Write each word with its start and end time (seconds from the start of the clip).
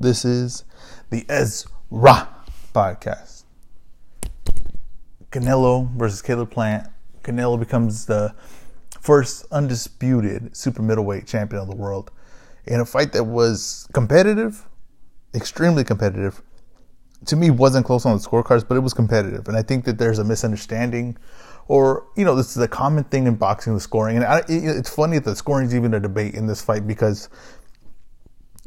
This 0.00 0.24
is 0.24 0.64
the 1.10 1.26
Ezra 1.28 2.26
podcast. 2.74 3.44
Canelo 5.30 5.90
versus 5.90 6.22
Caleb 6.22 6.50
Plant. 6.50 6.88
Canelo 7.22 7.60
becomes 7.60 8.06
the 8.06 8.34
first 8.98 9.44
undisputed 9.52 10.56
super 10.56 10.80
middleweight 10.80 11.26
champion 11.26 11.60
of 11.60 11.68
the 11.68 11.76
world 11.76 12.10
in 12.64 12.80
a 12.80 12.86
fight 12.86 13.12
that 13.12 13.24
was 13.24 13.86
competitive, 13.92 14.66
extremely 15.34 15.84
competitive. 15.84 16.40
To 17.26 17.36
me, 17.36 17.50
wasn't 17.50 17.84
close 17.84 18.06
on 18.06 18.16
the 18.16 18.22
scorecards, 18.22 18.66
but 18.66 18.76
it 18.76 18.80
was 18.80 18.94
competitive. 18.94 19.48
And 19.48 19.56
I 19.56 19.60
think 19.60 19.84
that 19.84 19.98
there's 19.98 20.18
a 20.18 20.24
misunderstanding, 20.24 21.18
or 21.68 22.06
you 22.16 22.24
know, 22.24 22.34
this 22.34 22.56
is 22.56 22.62
a 22.62 22.68
common 22.68 23.04
thing 23.04 23.26
in 23.26 23.34
boxing, 23.34 23.74
the 23.74 23.80
scoring. 23.80 24.16
And 24.16 24.24
I, 24.24 24.44
it's 24.48 24.88
funny 24.88 25.18
that 25.18 25.26
the 25.26 25.36
scoring 25.36 25.66
is 25.66 25.74
even 25.74 25.92
a 25.92 26.00
debate 26.00 26.34
in 26.36 26.46
this 26.46 26.62
fight 26.62 26.86
because 26.86 27.28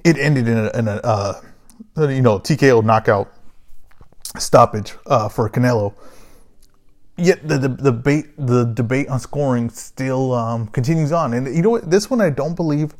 it 0.03 0.17
ended 0.17 0.47
in 0.47 0.57
a, 0.57 0.77
in 0.77 0.87
a 0.87 0.95
uh, 1.03 1.41
you 1.97 2.21
know 2.21 2.39
TKO 2.39 2.83
knockout 2.83 3.31
stoppage 4.37 4.93
uh, 5.05 5.29
for 5.29 5.49
Canelo. 5.49 5.93
Yet 7.15 7.47
the, 7.47 7.59
the, 7.59 7.67
the 7.67 7.91
debate 7.91 8.25
the 8.37 8.63
debate 8.65 9.07
on 9.07 9.19
scoring 9.19 9.69
still 9.69 10.33
um, 10.33 10.67
continues 10.67 11.11
on, 11.11 11.33
and 11.33 11.55
you 11.55 11.61
know 11.61 11.69
what? 11.69 11.89
This 11.89 12.09
one 12.09 12.21
I 12.21 12.29
don't 12.29 12.55
believe 12.55 12.95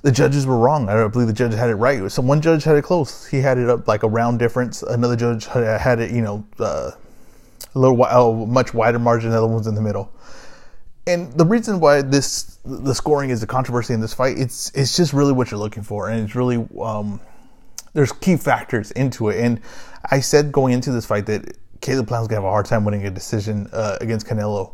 the 0.00 0.10
judges 0.10 0.46
were 0.46 0.58
wrong. 0.58 0.88
I 0.88 0.94
don't 0.94 1.12
believe 1.12 1.28
the 1.28 1.34
judge 1.34 1.54
had 1.54 1.70
it 1.70 1.76
right. 1.76 2.10
So 2.10 2.22
one 2.22 2.40
judge 2.40 2.64
had 2.64 2.76
it 2.76 2.82
close. 2.82 3.26
He 3.26 3.38
had 3.38 3.58
it 3.58 3.68
up 3.68 3.86
like 3.86 4.02
a 4.02 4.08
round 4.08 4.38
difference. 4.38 4.82
Another 4.82 5.14
judge 5.14 5.46
had 5.46 6.00
it, 6.00 6.10
you 6.10 6.22
know, 6.22 6.44
uh, 6.58 6.90
a 7.74 7.78
little 7.78 8.02
a 8.04 8.46
much 8.46 8.74
wider 8.74 8.98
margin. 8.98 9.30
The 9.30 9.38
other 9.38 9.46
one's 9.46 9.66
in 9.66 9.74
the 9.74 9.82
middle 9.82 10.12
and 11.06 11.32
the 11.32 11.44
reason 11.44 11.80
why 11.80 12.02
this 12.02 12.58
the 12.64 12.94
scoring 12.94 13.30
is 13.30 13.42
a 13.42 13.46
controversy 13.46 13.94
in 13.94 14.00
this 14.00 14.14
fight 14.14 14.38
it's 14.38 14.70
it's 14.70 14.96
just 14.96 15.12
really 15.12 15.32
what 15.32 15.50
you're 15.50 15.60
looking 15.60 15.82
for 15.82 16.08
and 16.08 16.24
it's 16.24 16.34
really 16.34 16.66
um, 16.80 17.20
there's 17.92 18.12
key 18.12 18.36
factors 18.36 18.90
into 18.92 19.28
it 19.28 19.38
and 19.38 19.60
i 20.10 20.20
said 20.20 20.52
going 20.52 20.72
into 20.72 20.92
this 20.92 21.04
fight 21.04 21.26
that 21.26 21.56
caleb 21.80 22.06
plant's 22.06 22.28
gonna 22.28 22.40
have 22.40 22.46
a 22.46 22.50
hard 22.50 22.66
time 22.66 22.84
winning 22.84 23.06
a 23.06 23.10
decision 23.10 23.68
uh, 23.72 23.96
against 24.00 24.26
canelo 24.26 24.72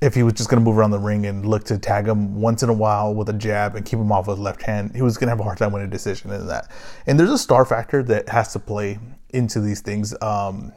if 0.00 0.14
he 0.14 0.22
was 0.22 0.34
just 0.34 0.48
to 0.48 0.60
move 0.60 0.78
around 0.78 0.92
the 0.92 0.98
ring 0.98 1.26
and 1.26 1.44
look 1.44 1.64
to 1.64 1.78
tag 1.78 2.06
him 2.06 2.40
once 2.40 2.62
in 2.62 2.68
a 2.68 2.72
while 2.72 3.14
with 3.14 3.28
a 3.28 3.32
jab 3.32 3.74
and 3.74 3.84
keep 3.84 3.98
him 3.98 4.12
off 4.12 4.28
with 4.28 4.38
left 4.38 4.62
hand, 4.62 4.94
he 4.94 5.02
was 5.02 5.16
to 5.16 5.28
have 5.28 5.40
a 5.40 5.42
hard 5.42 5.58
time 5.58 5.72
winning 5.72 5.88
a 5.88 5.90
decision 5.90 6.30
in 6.30 6.46
that. 6.46 6.70
And 7.06 7.18
there's 7.18 7.30
a 7.30 7.38
star 7.38 7.64
factor 7.64 8.02
that 8.04 8.28
has 8.28 8.52
to 8.52 8.60
play 8.60 8.98
into 9.30 9.60
these 9.60 9.80
things. 9.80 10.14
Um, 10.22 10.72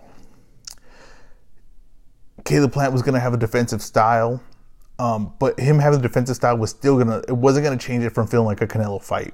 Caleb 2.46 2.74
Plant 2.74 2.94
was 2.94 3.04
going 3.04 3.14
to 3.14 3.20
have 3.20 3.36
a 3.36 3.38
defensive 3.38 3.84
style 3.84 4.42
um, 5.02 5.34
but 5.40 5.60
him 5.60 5.80
having 5.80 6.00
the 6.00 6.08
defensive 6.08 6.36
style 6.36 6.56
was 6.58 6.70
still 6.70 6.96
gonna 6.96 7.24
it 7.28 7.36
wasn't 7.36 7.64
gonna 7.64 7.76
change 7.76 8.04
it 8.04 8.12
from 8.12 8.28
feeling 8.28 8.46
like 8.46 8.62
a 8.62 8.68
Canelo 8.68 9.02
fight. 9.02 9.34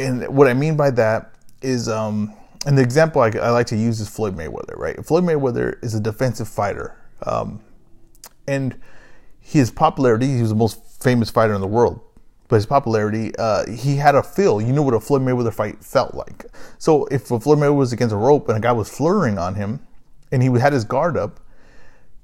And 0.00 0.26
what 0.26 0.48
I 0.48 0.54
mean 0.54 0.76
by 0.76 0.90
that 0.90 1.36
is, 1.60 1.88
um, 1.88 2.34
and 2.66 2.76
the 2.76 2.82
example 2.82 3.22
I, 3.22 3.28
I, 3.28 3.50
like 3.50 3.68
to 3.68 3.76
use 3.76 4.00
is 4.00 4.08
Floyd 4.08 4.36
Mayweather, 4.36 4.76
right? 4.76 4.96
Floyd 5.06 5.22
Mayweather 5.22 5.82
is 5.84 5.94
a 5.94 6.00
defensive 6.00 6.48
fighter, 6.48 6.96
um, 7.24 7.60
and 8.48 8.76
his 9.38 9.70
popularity, 9.70 10.26
he 10.26 10.40
was 10.40 10.50
the 10.50 10.56
most 10.56 11.00
famous 11.00 11.30
fighter 11.30 11.54
in 11.54 11.60
the 11.60 11.68
world. 11.68 12.00
But 12.48 12.56
his 12.56 12.66
popularity, 12.66 13.32
uh, 13.38 13.70
he 13.70 13.96
had 13.96 14.16
a 14.16 14.22
feel. 14.22 14.60
You 14.60 14.72
knew 14.72 14.82
what 14.82 14.94
a 14.94 15.00
Floyd 15.00 15.22
Mayweather 15.22 15.54
fight 15.54 15.84
felt 15.84 16.14
like. 16.14 16.46
So 16.78 17.04
if 17.06 17.28
Floyd 17.28 17.44
Mayweather 17.44 17.76
was 17.76 17.92
against 17.92 18.12
a 18.12 18.18
rope 18.18 18.48
and 18.48 18.58
a 18.58 18.60
guy 18.60 18.72
was 18.72 18.88
flurrying 18.88 19.38
on 19.38 19.54
him, 19.54 19.86
and 20.32 20.42
he 20.42 20.48
had 20.58 20.72
his 20.72 20.84
guard 20.84 21.16
up, 21.16 21.38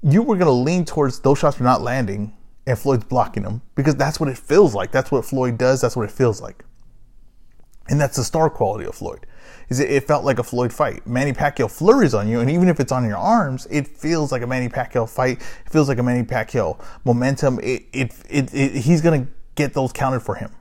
you 0.03 0.21
were 0.21 0.35
going 0.35 0.47
to 0.47 0.51
lean 0.51 0.83
towards 0.83 1.21
those 1.21 1.39
shots 1.39 1.57
were 1.57 1.63
not 1.63 1.81
landing 1.81 2.33
and 2.69 2.77
Floyd's 2.77 3.03
blocking 3.03 3.43
him 3.43 3.63
because 3.73 3.95
that's 3.95 4.19
what 4.19 4.29
it 4.29 4.37
feels 4.37 4.75
like. 4.75 4.91
That's 4.91 5.11
what 5.11 5.25
Floyd 5.25 5.57
does. 5.57 5.81
That's 5.81 5.95
what 5.95 6.03
it 6.03 6.11
feels 6.11 6.39
like. 6.39 6.63
And 7.89 7.99
that's 7.99 8.15
the 8.15 8.23
star 8.23 8.47
quality 8.47 8.85
of 8.85 8.93
Floyd. 8.93 9.25
Is 9.69 9.79
it, 9.79 9.89
it 9.89 10.07
felt 10.07 10.23
like 10.23 10.37
a 10.37 10.43
Floyd 10.43 10.71
fight. 10.71 11.05
Manny 11.07 11.33
Pacquiao 11.33 11.69
flurries 11.69 12.13
on 12.13 12.27
you, 12.27 12.41
and 12.41 12.49
even 12.49 12.69
if 12.69 12.79
it's 12.79 12.91
on 12.91 13.05
your 13.05 13.17
arms, 13.17 13.67
it 13.71 13.87
feels 13.87 14.31
like 14.31 14.43
a 14.43 14.47
Manny 14.47 14.69
Pacquiao 14.69 15.09
fight. 15.09 15.41
It 15.65 15.71
feels 15.71 15.89
like 15.89 15.97
a 15.97 16.03
Manny 16.03 16.23
Pacquiao 16.23 16.79
momentum. 17.05 17.59
It, 17.63 17.85
it, 17.91 18.13
it, 18.29 18.53
it 18.53 18.71
he's 18.75 19.01
gonna 19.01 19.25
get 19.55 19.73
those 19.73 19.91
counted 19.91 20.19
for 20.19 20.35
him. 20.35 20.51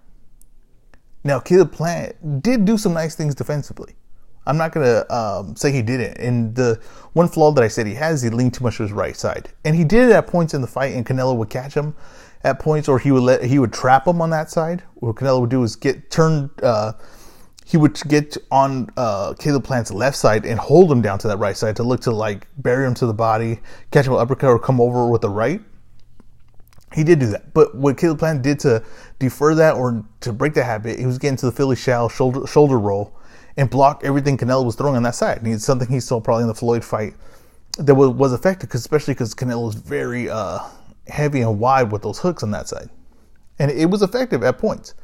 Now, 1.25 1.41
Caleb 1.41 1.73
Plant 1.73 2.43
did 2.43 2.65
do 2.65 2.79
some 2.79 2.95
nice 2.95 3.15
things 3.15 3.35
defensively. 3.35 3.97
I'm 4.49 4.57
not 4.57 4.73
gonna 4.73 5.05
um, 5.11 5.55
say 5.55 5.71
he 5.71 5.83
didn't. 5.83 6.17
And 6.17 6.55
the 6.55 6.81
one 7.13 7.29
flaw 7.29 7.53
that 7.53 7.63
I 7.63 7.69
said 7.69 7.87
he 7.87 7.95
has, 7.95 8.23
he 8.23 8.31
leaned 8.31 8.55
too 8.55 8.65
much 8.65 8.79
to 8.79 8.83
his 8.83 8.93
right 8.93 9.17
side, 9.17 9.51
and 9.65 9.77
he 9.77 9.85
did 9.85 10.09
it 10.09 10.13
at 10.13 10.27
points 10.27 10.55
in 10.55 10.63
the 10.63 10.67
fight. 10.67 10.95
And 10.95 11.05
Canelo 11.05 11.37
would 11.37 11.51
catch 11.51 11.75
him 11.75 11.95
at 12.43 12.59
points, 12.59 12.89
or 12.89 12.99
he 12.99 13.13
would 13.13 13.23
let 13.23 13.45
he 13.45 13.59
would 13.59 13.73
trap 13.73 14.07
him 14.07 14.23
on 14.23 14.31
that 14.31 14.51
side. 14.51 14.83
What 14.95 15.17
Canelo 15.17 15.43
would 15.43 15.51
do 15.51 15.63
is 15.63 15.77
get 15.77 16.11
turned. 16.11 16.51
Uh, 16.63 16.95
he 17.67 17.77
would 17.77 18.01
get 18.09 18.39
on 18.51 18.89
uh, 18.97 19.35
Caleb 19.35 19.65
Plant's 19.65 19.91
left 19.91 20.17
side 20.17 20.47
and 20.47 20.59
hold 20.59 20.91
him 20.91 21.03
down 21.03 21.19
to 21.19 21.29
that 21.29 21.37
right 21.37 21.55
side 21.55 21.77
to 21.77 21.83
look 21.83 22.01
to 22.01 22.11
like 22.11 22.47
bury 22.57 22.87
him 22.87 22.95
to 22.95 23.07
the 23.07 23.13
body, 23.13 23.61
catch 23.91 24.07
him 24.07 24.15
with 24.15 24.23
uppercut, 24.23 24.49
or 24.49 24.59
come 24.59 24.81
over 24.81 25.07
with 25.07 25.21
the 25.21 25.29
right. 25.29 25.61
He 26.95 27.05
did 27.05 27.19
do 27.19 27.27
that, 27.27 27.53
but 27.53 27.75
what 27.75 27.99
Caleb 27.99 28.21
Plant 28.21 28.41
did 28.41 28.59
to 28.61 28.83
defer 29.19 29.55
that 29.57 29.75
or 29.75 30.03
to 30.21 30.33
break 30.33 30.55
the 30.55 30.65
habit, 30.65 30.99
he 30.99 31.05
was 31.05 31.19
getting 31.19 31.37
to 31.37 31.45
the 31.45 31.53
Philly 31.53 31.77
shell 31.77 32.09
shoulder 32.09 32.47
shoulder 32.47 32.79
roll 32.79 33.15
and 33.59 33.69
block 33.69 34.03
everything 34.05 34.39
Canelo 34.39 34.65
was 34.65 34.77
throwing 34.77 34.97
on 34.97 35.03
that 35.03 35.17
side. 35.17 35.39
And 35.39 35.53
it's 35.53 35.65
something 35.65 35.89
he 35.89 35.99
saw 35.99 36.21
probably 36.21 36.43
in 36.43 36.49
the 36.49 36.55
Floyd 36.55 36.85
fight 36.85 37.15
that 37.77 37.95
was, 37.95 38.11
was 38.11 38.33
effective, 38.33 38.71
cause 38.71 38.81
especially 38.81 39.15
because 39.15 39.35
Canelo 39.35 39.67
was 39.67 39.75
very 39.75 40.31
uh, 40.31 40.61
heavy 41.09 41.41
and 41.41 41.59
wide 41.59 41.91
with 41.91 42.03
those 42.03 42.21
hooks 42.21 42.45
on 42.45 42.53
that 42.53 42.69
side. 42.69 42.89
And 43.59 43.73
it 43.73 43.87
was 43.87 44.01
effective 44.01 44.45
at 44.45 44.59
points. 44.59 44.95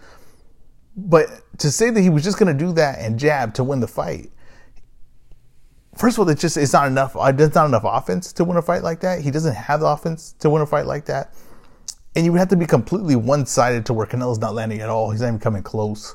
But 0.96 1.28
to 1.58 1.72
say 1.72 1.90
that 1.90 2.00
he 2.00 2.08
was 2.08 2.22
just 2.22 2.38
going 2.38 2.56
to 2.56 2.64
do 2.64 2.72
that 2.74 3.00
and 3.00 3.18
jab 3.18 3.54
to 3.54 3.64
win 3.64 3.80
the 3.80 3.88
fight, 3.88 4.30
first 5.96 6.16
of 6.16 6.20
all, 6.20 6.28
it's 6.28 6.40
just 6.40 6.56
it's 6.56 6.72
not 6.72 6.86
enough. 6.86 7.16
It's 7.18 7.54
not 7.56 7.66
enough 7.66 7.82
offense 7.84 8.32
to 8.34 8.44
win 8.44 8.56
a 8.56 8.62
fight 8.62 8.84
like 8.84 9.00
that. 9.00 9.20
He 9.20 9.32
doesn't 9.32 9.54
have 9.54 9.80
the 9.80 9.86
offense 9.86 10.32
to 10.38 10.48
win 10.48 10.62
a 10.62 10.66
fight 10.66 10.86
like 10.86 11.06
that. 11.06 11.34
And 12.14 12.24
you 12.24 12.30
would 12.30 12.38
have 12.38 12.50
to 12.50 12.56
be 12.56 12.66
completely 12.66 13.16
one 13.16 13.46
sided 13.46 13.84
to 13.86 13.92
where 13.92 14.06
Canelo's 14.06 14.38
not 14.38 14.54
landing 14.54 14.80
at 14.80 14.88
all. 14.88 15.10
He's 15.10 15.22
not 15.22 15.28
even 15.28 15.40
coming 15.40 15.64
close 15.64 16.14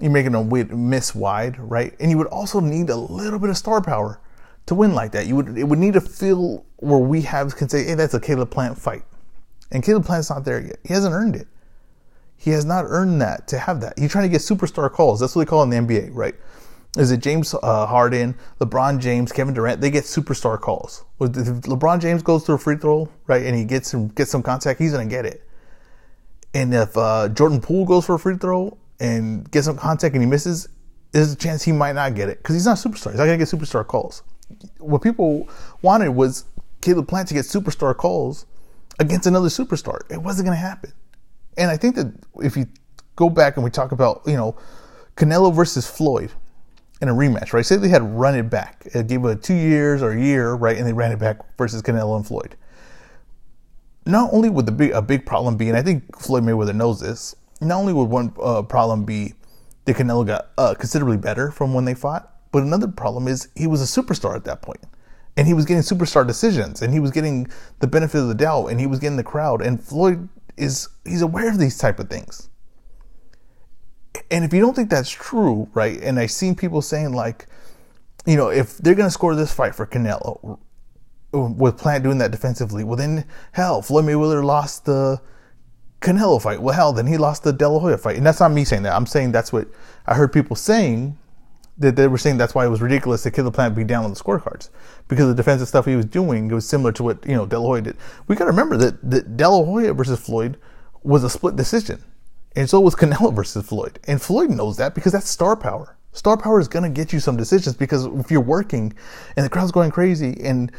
you're 0.00 0.10
making 0.10 0.32
them 0.32 0.88
miss 0.90 1.14
wide, 1.14 1.58
right? 1.58 1.94
And 2.00 2.10
you 2.10 2.18
would 2.18 2.26
also 2.26 2.60
need 2.60 2.90
a 2.90 2.96
little 2.96 3.38
bit 3.38 3.50
of 3.50 3.56
star 3.56 3.80
power 3.80 4.20
to 4.66 4.74
win 4.74 4.94
like 4.94 5.12
that. 5.12 5.26
You 5.26 5.36
would 5.36 5.56
it 5.56 5.64
would 5.64 5.78
need 5.78 5.94
to 5.94 6.00
feel 6.00 6.64
where 6.76 6.98
we 6.98 7.22
have 7.22 7.56
can 7.56 7.68
say, 7.68 7.84
hey, 7.84 7.94
that's 7.94 8.14
a 8.14 8.20
Caleb 8.20 8.50
Plant 8.50 8.78
fight. 8.78 9.04
And 9.72 9.82
Caleb 9.82 10.04
Plant's 10.04 10.30
not 10.30 10.44
there 10.44 10.60
yet. 10.60 10.78
He 10.84 10.92
hasn't 10.92 11.14
earned 11.14 11.36
it. 11.36 11.48
He 12.36 12.50
has 12.50 12.64
not 12.64 12.84
earned 12.86 13.20
that 13.22 13.48
to 13.48 13.58
have 13.58 13.80
that. 13.80 13.98
He's 13.98 14.12
trying 14.12 14.24
to 14.24 14.28
get 14.28 14.42
superstar 14.42 14.92
calls. 14.92 15.18
That's 15.18 15.34
what 15.34 15.44
they 15.44 15.48
call 15.48 15.62
in 15.62 15.70
the 15.70 15.76
NBA, 15.76 16.10
right? 16.12 16.34
Is 16.98 17.10
it 17.10 17.20
James 17.20 17.54
uh, 17.54 17.86
Harden, 17.86 18.34
LeBron 18.60 19.00
James, 19.00 19.32
Kevin 19.32 19.54
Durant? 19.54 19.80
They 19.80 19.90
get 19.90 20.04
superstar 20.04 20.60
calls. 20.60 21.04
If 21.20 21.30
LeBron 21.32 22.00
James 22.00 22.22
goes 22.22 22.44
through 22.44 22.56
a 22.56 22.58
free 22.58 22.76
throw, 22.76 23.08
right, 23.26 23.44
and 23.44 23.56
he 23.56 23.64
gets 23.64 23.90
some 23.90 24.08
gets 24.08 24.30
some 24.30 24.42
contact, 24.42 24.78
he's 24.78 24.92
gonna 24.92 25.06
get 25.06 25.24
it. 25.24 25.42
And 26.54 26.74
if 26.74 26.96
uh, 26.96 27.28
Jordan 27.30 27.60
Poole 27.60 27.84
goes 27.84 28.06
for 28.06 28.14
a 28.14 28.18
free 28.18 28.36
throw 28.36 28.78
and 29.00 29.50
get 29.50 29.64
some 29.64 29.76
contact 29.76 30.14
and 30.14 30.22
he 30.22 30.28
misses, 30.28 30.68
there's 31.12 31.32
a 31.32 31.36
chance 31.36 31.62
he 31.62 31.72
might 31.72 31.94
not 31.94 32.14
get 32.14 32.28
it 32.28 32.38
because 32.38 32.54
he's 32.54 32.66
not 32.66 32.76
superstar. 32.76 33.10
He's 33.10 33.18
not 33.18 33.26
gonna 33.26 33.38
get 33.38 33.48
superstar 33.48 33.86
calls. 33.86 34.22
What 34.78 35.02
people 35.02 35.48
wanted 35.82 36.10
was 36.10 36.44
Caleb 36.80 37.08
Plant 37.08 37.28
to 37.28 37.34
get 37.34 37.44
superstar 37.44 37.96
calls 37.96 38.46
against 38.98 39.26
another 39.26 39.48
superstar. 39.48 40.00
It 40.10 40.22
wasn't 40.22 40.46
gonna 40.46 40.56
happen. 40.56 40.92
And 41.56 41.70
I 41.70 41.76
think 41.76 41.96
that 41.96 42.12
if 42.42 42.56
you 42.56 42.66
go 43.16 43.30
back 43.30 43.56
and 43.56 43.64
we 43.64 43.70
talk 43.70 43.92
about, 43.92 44.22
you 44.26 44.36
know, 44.36 44.56
Canelo 45.16 45.54
versus 45.54 45.86
Floyd 45.88 46.30
in 47.00 47.08
a 47.08 47.14
rematch, 47.14 47.52
right? 47.52 47.64
Say 47.64 47.76
they 47.76 47.88
had 47.88 48.02
run 48.02 48.34
it 48.34 48.50
back. 48.50 48.86
It 48.94 49.06
gave 49.06 49.24
it 49.24 49.42
two 49.42 49.54
years 49.54 50.02
or 50.02 50.12
a 50.12 50.20
year, 50.20 50.54
right? 50.54 50.76
And 50.76 50.86
they 50.86 50.92
ran 50.92 51.12
it 51.12 51.18
back 51.18 51.38
versus 51.56 51.82
Canelo 51.82 52.16
and 52.16 52.26
Floyd. 52.26 52.56
Not 54.04 54.32
only 54.32 54.48
would 54.48 54.66
the 54.66 54.72
big 54.72 54.92
a 54.92 55.02
big 55.02 55.26
problem 55.26 55.56
be, 55.56 55.68
and 55.68 55.76
I 55.76 55.82
think 55.82 56.16
Floyd 56.18 56.44
Mayweather 56.44 56.74
knows 56.74 57.00
this, 57.00 57.34
not 57.60 57.78
only 57.78 57.92
would 57.92 58.08
one 58.08 58.32
uh, 58.42 58.62
problem 58.62 59.04
be 59.04 59.34
that 59.84 59.96
Canelo 59.96 60.26
got 60.26 60.48
uh, 60.58 60.74
considerably 60.74 61.16
better 61.16 61.50
from 61.50 61.72
when 61.72 61.84
they 61.84 61.94
fought, 61.94 62.32
but 62.52 62.62
another 62.62 62.88
problem 62.88 63.28
is 63.28 63.48
he 63.54 63.66
was 63.66 63.82
a 63.82 64.02
superstar 64.02 64.34
at 64.34 64.44
that 64.44 64.62
point, 64.62 64.80
and 65.36 65.46
he 65.46 65.54
was 65.54 65.64
getting 65.64 65.82
superstar 65.82 66.26
decisions, 66.26 66.82
and 66.82 66.92
he 66.92 67.00
was 67.00 67.10
getting 67.10 67.46
the 67.80 67.86
benefit 67.86 68.18
of 68.18 68.28
the 68.28 68.34
doubt, 68.34 68.66
and 68.66 68.80
he 68.80 68.86
was 68.86 68.98
getting 68.98 69.16
the 69.16 69.24
crowd. 69.24 69.62
And 69.62 69.82
Floyd 69.82 70.28
is 70.56 70.88
he's 71.04 71.22
aware 71.22 71.48
of 71.48 71.58
these 71.58 71.78
type 71.78 71.98
of 71.98 72.08
things. 72.08 72.48
And 74.30 74.44
if 74.44 74.52
you 74.52 74.60
don't 74.60 74.74
think 74.74 74.90
that's 74.90 75.10
true, 75.10 75.68
right? 75.74 76.00
And 76.02 76.18
I've 76.18 76.30
seen 76.30 76.54
people 76.54 76.82
saying 76.82 77.12
like, 77.12 77.46
you 78.24 78.36
know, 78.36 78.48
if 78.48 78.78
they're 78.78 78.94
gonna 78.94 79.10
score 79.10 79.34
this 79.34 79.52
fight 79.52 79.74
for 79.74 79.86
Canelo, 79.86 80.58
with 81.32 81.76
Plant 81.76 82.02
doing 82.02 82.18
that 82.18 82.30
defensively, 82.30 82.82
well 82.84 82.96
then 82.96 83.26
hell, 83.52 83.82
Floyd 83.82 84.06
Mayweather 84.06 84.42
lost 84.42 84.84
the 84.84 85.20
Canelo 86.06 86.40
fight. 86.40 86.62
Well, 86.62 86.74
hell, 86.74 86.92
then 86.92 87.08
he 87.08 87.16
lost 87.16 87.42
the 87.42 87.52
De 87.52 87.68
La 87.68 87.80
Hoya 87.80 87.98
fight. 87.98 88.16
And 88.16 88.24
that's 88.24 88.38
not 88.38 88.52
me 88.52 88.64
saying 88.64 88.84
that. 88.84 88.94
I'm 88.94 89.06
saying 89.06 89.32
that's 89.32 89.52
what 89.52 89.66
I 90.06 90.14
heard 90.14 90.32
people 90.32 90.54
saying 90.54 91.18
that 91.78 91.96
they 91.96 92.06
were 92.06 92.16
saying 92.16 92.38
that's 92.38 92.54
why 92.54 92.64
it 92.64 92.68
was 92.68 92.80
ridiculous 92.80 93.22
that 93.24 93.32
Caleb 93.32 93.54
Plant 93.54 93.74
be 93.74 93.84
down 93.84 94.04
on 94.04 94.10
the 94.10 94.16
scorecards 94.16 94.70
because 95.08 95.26
the 95.26 95.34
defensive 95.34 95.68
stuff 95.68 95.84
he 95.84 95.96
was 95.96 96.06
doing 96.06 96.50
it 96.50 96.54
was 96.54 96.66
similar 96.66 96.92
to 96.92 97.02
what 97.02 97.26
you 97.26 97.34
know 97.34 97.44
De 97.44 97.58
La 97.58 97.66
Hoya 97.66 97.82
did. 97.82 97.96
We 98.28 98.36
got 98.36 98.44
to 98.44 98.50
remember 98.50 98.76
that, 98.76 99.10
that 99.10 99.36
De 99.36 99.48
La 99.48 99.64
Hoya 99.64 99.92
versus 99.92 100.18
Floyd 100.18 100.56
was 101.02 101.24
a 101.24 101.28
split 101.28 101.56
decision, 101.56 102.02
and 102.54 102.70
so 102.70 102.80
was 102.80 102.94
Canelo 102.94 103.34
versus 103.34 103.66
Floyd, 103.66 103.98
and 104.06 104.22
Floyd 104.22 104.50
knows 104.50 104.76
that 104.78 104.94
because 104.94 105.12
that's 105.12 105.28
star 105.28 105.56
power. 105.56 105.96
Star 106.12 106.38
power 106.38 106.58
is 106.58 106.68
gonna 106.68 106.88
get 106.88 107.12
you 107.12 107.20
some 107.20 107.36
decisions 107.36 107.76
because 107.76 108.06
if 108.06 108.30
you're 108.30 108.40
working 108.40 108.94
and 109.36 109.44
the 109.44 109.50
crowd's 109.50 109.72
going 109.72 109.90
crazy 109.90 110.40
and 110.42 110.72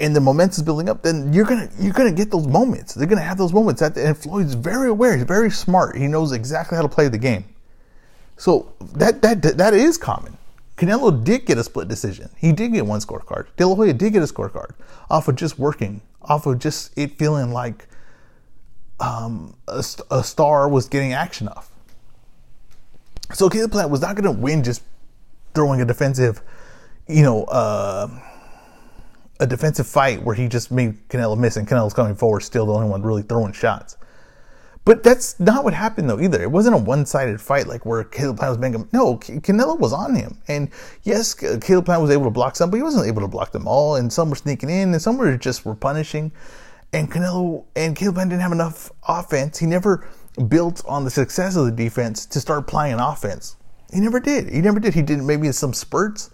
and 0.00 0.16
the 0.16 0.20
momentum's 0.20 0.62
building 0.62 0.88
up, 0.88 1.02
then 1.02 1.32
you're 1.32 1.44
gonna 1.44 1.68
you're 1.78 1.92
gonna 1.92 2.12
get 2.12 2.30
those 2.30 2.46
moments. 2.46 2.94
They're 2.94 3.06
gonna 3.06 3.20
have 3.20 3.38
those 3.38 3.52
moments. 3.52 3.82
And 3.82 4.16
Floyd's 4.16 4.54
very 4.54 4.88
aware. 4.88 5.16
He's 5.16 5.24
very 5.24 5.50
smart. 5.50 5.96
He 5.96 6.06
knows 6.06 6.32
exactly 6.32 6.76
how 6.76 6.82
to 6.82 6.88
play 6.88 7.08
the 7.08 7.18
game. 7.18 7.44
So 8.36 8.72
that 8.94 9.22
that 9.22 9.42
that 9.42 9.74
is 9.74 9.98
common. 9.98 10.36
Canelo 10.76 11.22
did 11.22 11.44
get 11.44 11.58
a 11.58 11.64
split 11.64 11.88
decision. 11.88 12.30
He 12.38 12.52
did 12.52 12.72
get 12.72 12.86
one 12.86 13.00
scorecard. 13.00 13.48
De 13.58 13.66
La 13.66 13.74
Hoya 13.74 13.92
did 13.92 14.14
get 14.14 14.22
a 14.22 14.26
scorecard 14.26 14.70
off 15.10 15.28
of 15.28 15.36
just 15.36 15.58
working, 15.58 16.00
off 16.22 16.46
of 16.46 16.58
just 16.58 16.96
it 16.96 17.18
feeling 17.18 17.52
like 17.52 17.86
um, 18.98 19.54
a, 19.68 19.84
a, 20.10 20.24
star 20.24 20.70
was 20.70 20.88
getting 20.88 21.12
action 21.12 21.48
off. 21.48 21.70
So 23.34 23.50
Caleb 23.50 23.72
Plant 23.72 23.90
was 23.90 24.00
not 24.00 24.16
going 24.16 24.24
to 24.24 24.40
win 24.40 24.64
just 24.64 24.82
throwing 25.54 25.82
a 25.82 25.84
defensive, 25.84 26.40
you 27.06 27.22
know, 27.22 27.44
uh, 27.44 28.08
a 29.40 29.46
defensive 29.46 29.86
fight 29.86 30.22
where 30.22 30.34
he 30.34 30.46
just 30.46 30.70
made 30.70 31.08
Canelo 31.08 31.36
miss 31.36 31.56
and 31.56 31.66
Canelo's 31.66 31.94
coming 31.94 32.14
forward, 32.14 32.40
still 32.40 32.66
the 32.66 32.72
only 32.72 32.88
one 32.88 33.02
really 33.02 33.22
throwing 33.22 33.52
shots. 33.52 33.96
But 34.84 35.02
that's 35.02 35.38
not 35.40 35.64
what 35.64 35.74
happened 35.74 36.08
though 36.08 36.20
either. 36.20 36.40
It 36.40 36.50
wasn't 36.50 36.74
a 36.74 36.78
one-sided 36.78 37.40
fight 37.40 37.66
like 37.66 37.84
where 37.84 38.04
Caleb 38.04 38.38
Plant 38.38 38.50
was 38.50 38.58
making. 38.58 38.88
No, 38.92 39.16
Canelo 39.16 39.78
was 39.78 39.92
on 39.92 40.14
him, 40.14 40.38
and 40.48 40.70
yes, 41.02 41.34
Caleb 41.34 41.86
Plant 41.86 42.02
was 42.02 42.10
able 42.10 42.24
to 42.24 42.30
block 42.30 42.56
some, 42.56 42.70
but 42.70 42.76
he 42.76 42.82
wasn't 42.82 43.06
able 43.06 43.22
to 43.22 43.28
block 43.28 43.52
them 43.52 43.66
all. 43.66 43.96
And 43.96 44.12
some 44.12 44.30
were 44.30 44.36
sneaking 44.36 44.70
in, 44.70 44.92
and 44.92 45.02
some 45.02 45.16
were 45.16 45.36
just 45.36 45.64
were 45.64 45.74
punishing. 45.74 46.32
And 46.92 47.10
Canelo 47.10 47.64
and 47.76 47.94
Caleb 47.94 48.16
Plant 48.16 48.30
didn't 48.30 48.42
have 48.42 48.52
enough 48.52 48.90
offense. 49.06 49.58
He 49.58 49.66
never 49.66 50.08
built 50.48 50.82
on 50.86 51.04
the 51.04 51.10
success 51.10 51.56
of 51.56 51.66
the 51.66 51.72
defense 51.72 52.26
to 52.26 52.40
start 52.40 52.66
playing 52.66 52.98
offense. 53.00 53.56
He 53.92 54.00
never 54.00 54.20
did. 54.20 54.50
He 54.50 54.60
never 54.60 54.80
did. 54.80 54.94
He 54.94 55.02
did 55.02 55.22
maybe 55.22 55.46
in 55.46 55.52
some 55.52 55.72
spurts. 55.72 56.30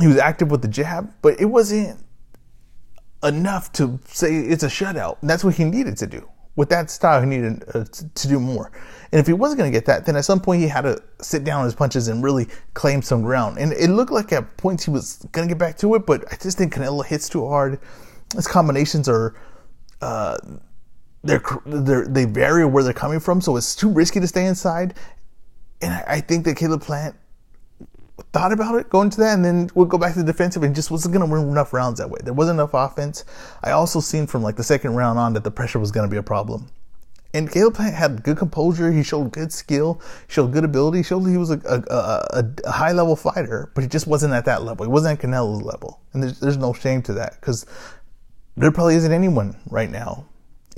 He 0.00 0.06
was 0.06 0.18
active 0.18 0.50
with 0.50 0.62
the 0.62 0.68
jab, 0.68 1.12
but 1.22 1.40
it 1.40 1.46
wasn't 1.46 1.98
enough 3.26 3.72
to 3.72 3.98
say 4.06 4.36
it's 4.36 4.62
a 4.62 4.68
shutout. 4.68 5.18
That's 5.22 5.44
what 5.44 5.54
he 5.54 5.64
needed 5.64 5.96
to 5.98 6.06
do 6.06 6.28
with 6.56 6.70
that 6.70 6.90
style, 6.90 7.20
he 7.20 7.26
needed 7.26 7.62
uh, 7.74 7.84
to 8.14 8.28
do 8.28 8.40
more. 8.40 8.72
And 9.12 9.20
if 9.20 9.26
he 9.26 9.34
wasn't 9.34 9.58
going 9.58 9.70
to 9.70 9.76
get 9.76 9.84
that, 9.86 10.06
then 10.06 10.16
at 10.16 10.24
some 10.24 10.40
point 10.40 10.62
he 10.62 10.68
had 10.68 10.82
to 10.82 11.00
sit 11.20 11.44
down 11.44 11.60
on 11.60 11.64
his 11.66 11.74
punches 11.74 12.08
and 12.08 12.24
really 12.24 12.48
claim 12.74 13.02
some 13.02 13.22
ground. 13.22 13.58
And 13.58 13.72
it 13.74 13.90
looked 13.90 14.10
like 14.10 14.32
at 14.32 14.56
points 14.56 14.84
he 14.84 14.90
was 14.90 15.18
going 15.32 15.46
to 15.46 15.54
get 15.54 15.58
back 15.58 15.76
to 15.78 15.94
it, 15.94 16.06
but 16.06 16.24
I 16.32 16.36
just 16.36 16.58
think 16.58 16.74
Canelo 16.74 17.04
hits 17.04 17.28
too 17.28 17.46
hard. 17.46 17.78
His 18.34 18.48
combinations 18.48 19.08
are, 19.08 19.36
uh, 20.00 20.38
they're, 21.22 21.42
they're, 21.66 22.06
they 22.06 22.24
vary 22.24 22.64
where 22.64 22.82
they're 22.82 22.92
coming 22.92 23.20
from, 23.20 23.40
so 23.40 23.56
it's 23.56 23.76
too 23.76 23.90
risky 23.90 24.18
to 24.18 24.26
stay 24.26 24.46
inside. 24.46 24.94
And 25.82 25.92
I, 25.92 26.04
I 26.08 26.20
think 26.20 26.46
that 26.46 26.56
Caleb 26.56 26.80
Plant 26.80 27.14
thought 28.32 28.52
about 28.52 28.76
it 28.76 28.88
going 28.88 29.10
to 29.10 29.18
that 29.18 29.34
and 29.34 29.44
then 29.44 29.70
would 29.74 29.88
go 29.88 29.98
back 29.98 30.14
to 30.14 30.20
the 30.20 30.24
defensive 30.24 30.62
and 30.62 30.74
just 30.74 30.90
wasn't 30.90 31.14
going 31.14 31.26
to 31.26 31.30
win 31.30 31.48
enough 31.48 31.72
rounds 31.72 31.98
that 31.98 32.08
way. 32.08 32.18
There 32.22 32.32
wasn't 32.32 32.56
enough 32.56 32.72
offense. 32.72 33.24
I 33.62 33.72
also 33.72 34.00
seen 34.00 34.26
from 34.26 34.42
like 34.42 34.56
the 34.56 34.64
second 34.64 34.94
round 34.94 35.18
on 35.18 35.34
that 35.34 35.44
the 35.44 35.50
pressure 35.50 35.78
was 35.78 35.90
going 35.90 36.08
to 36.08 36.10
be 36.10 36.16
a 36.16 36.22
problem. 36.22 36.68
And 37.34 37.50
Caleb 37.50 37.74
Plant 37.74 37.94
had 37.94 38.22
good 38.22 38.38
composure. 38.38 38.90
He 38.90 39.02
showed 39.02 39.32
good 39.32 39.52
skill. 39.52 40.00
Showed 40.28 40.52
good 40.52 40.64
ability. 40.64 41.02
Showed 41.02 41.26
he 41.26 41.36
was 41.36 41.50
a, 41.50 41.60
a, 41.66 42.38
a, 42.38 42.44
a 42.64 42.70
high 42.70 42.92
level 42.92 43.14
fighter, 43.14 43.70
but 43.74 43.82
he 43.84 43.88
just 43.88 44.06
wasn't 44.06 44.32
at 44.32 44.46
that 44.46 44.62
level. 44.62 44.86
He 44.86 44.90
wasn't 44.90 45.22
at 45.22 45.26
Canelo's 45.28 45.62
level. 45.62 46.00
And 46.14 46.22
there's, 46.22 46.40
there's 46.40 46.56
no 46.56 46.72
shame 46.72 47.02
to 47.02 47.12
that 47.14 47.38
because 47.38 47.66
there 48.56 48.72
probably 48.72 48.94
isn't 48.94 49.12
anyone 49.12 49.54
right 49.68 49.90
now 49.90 50.24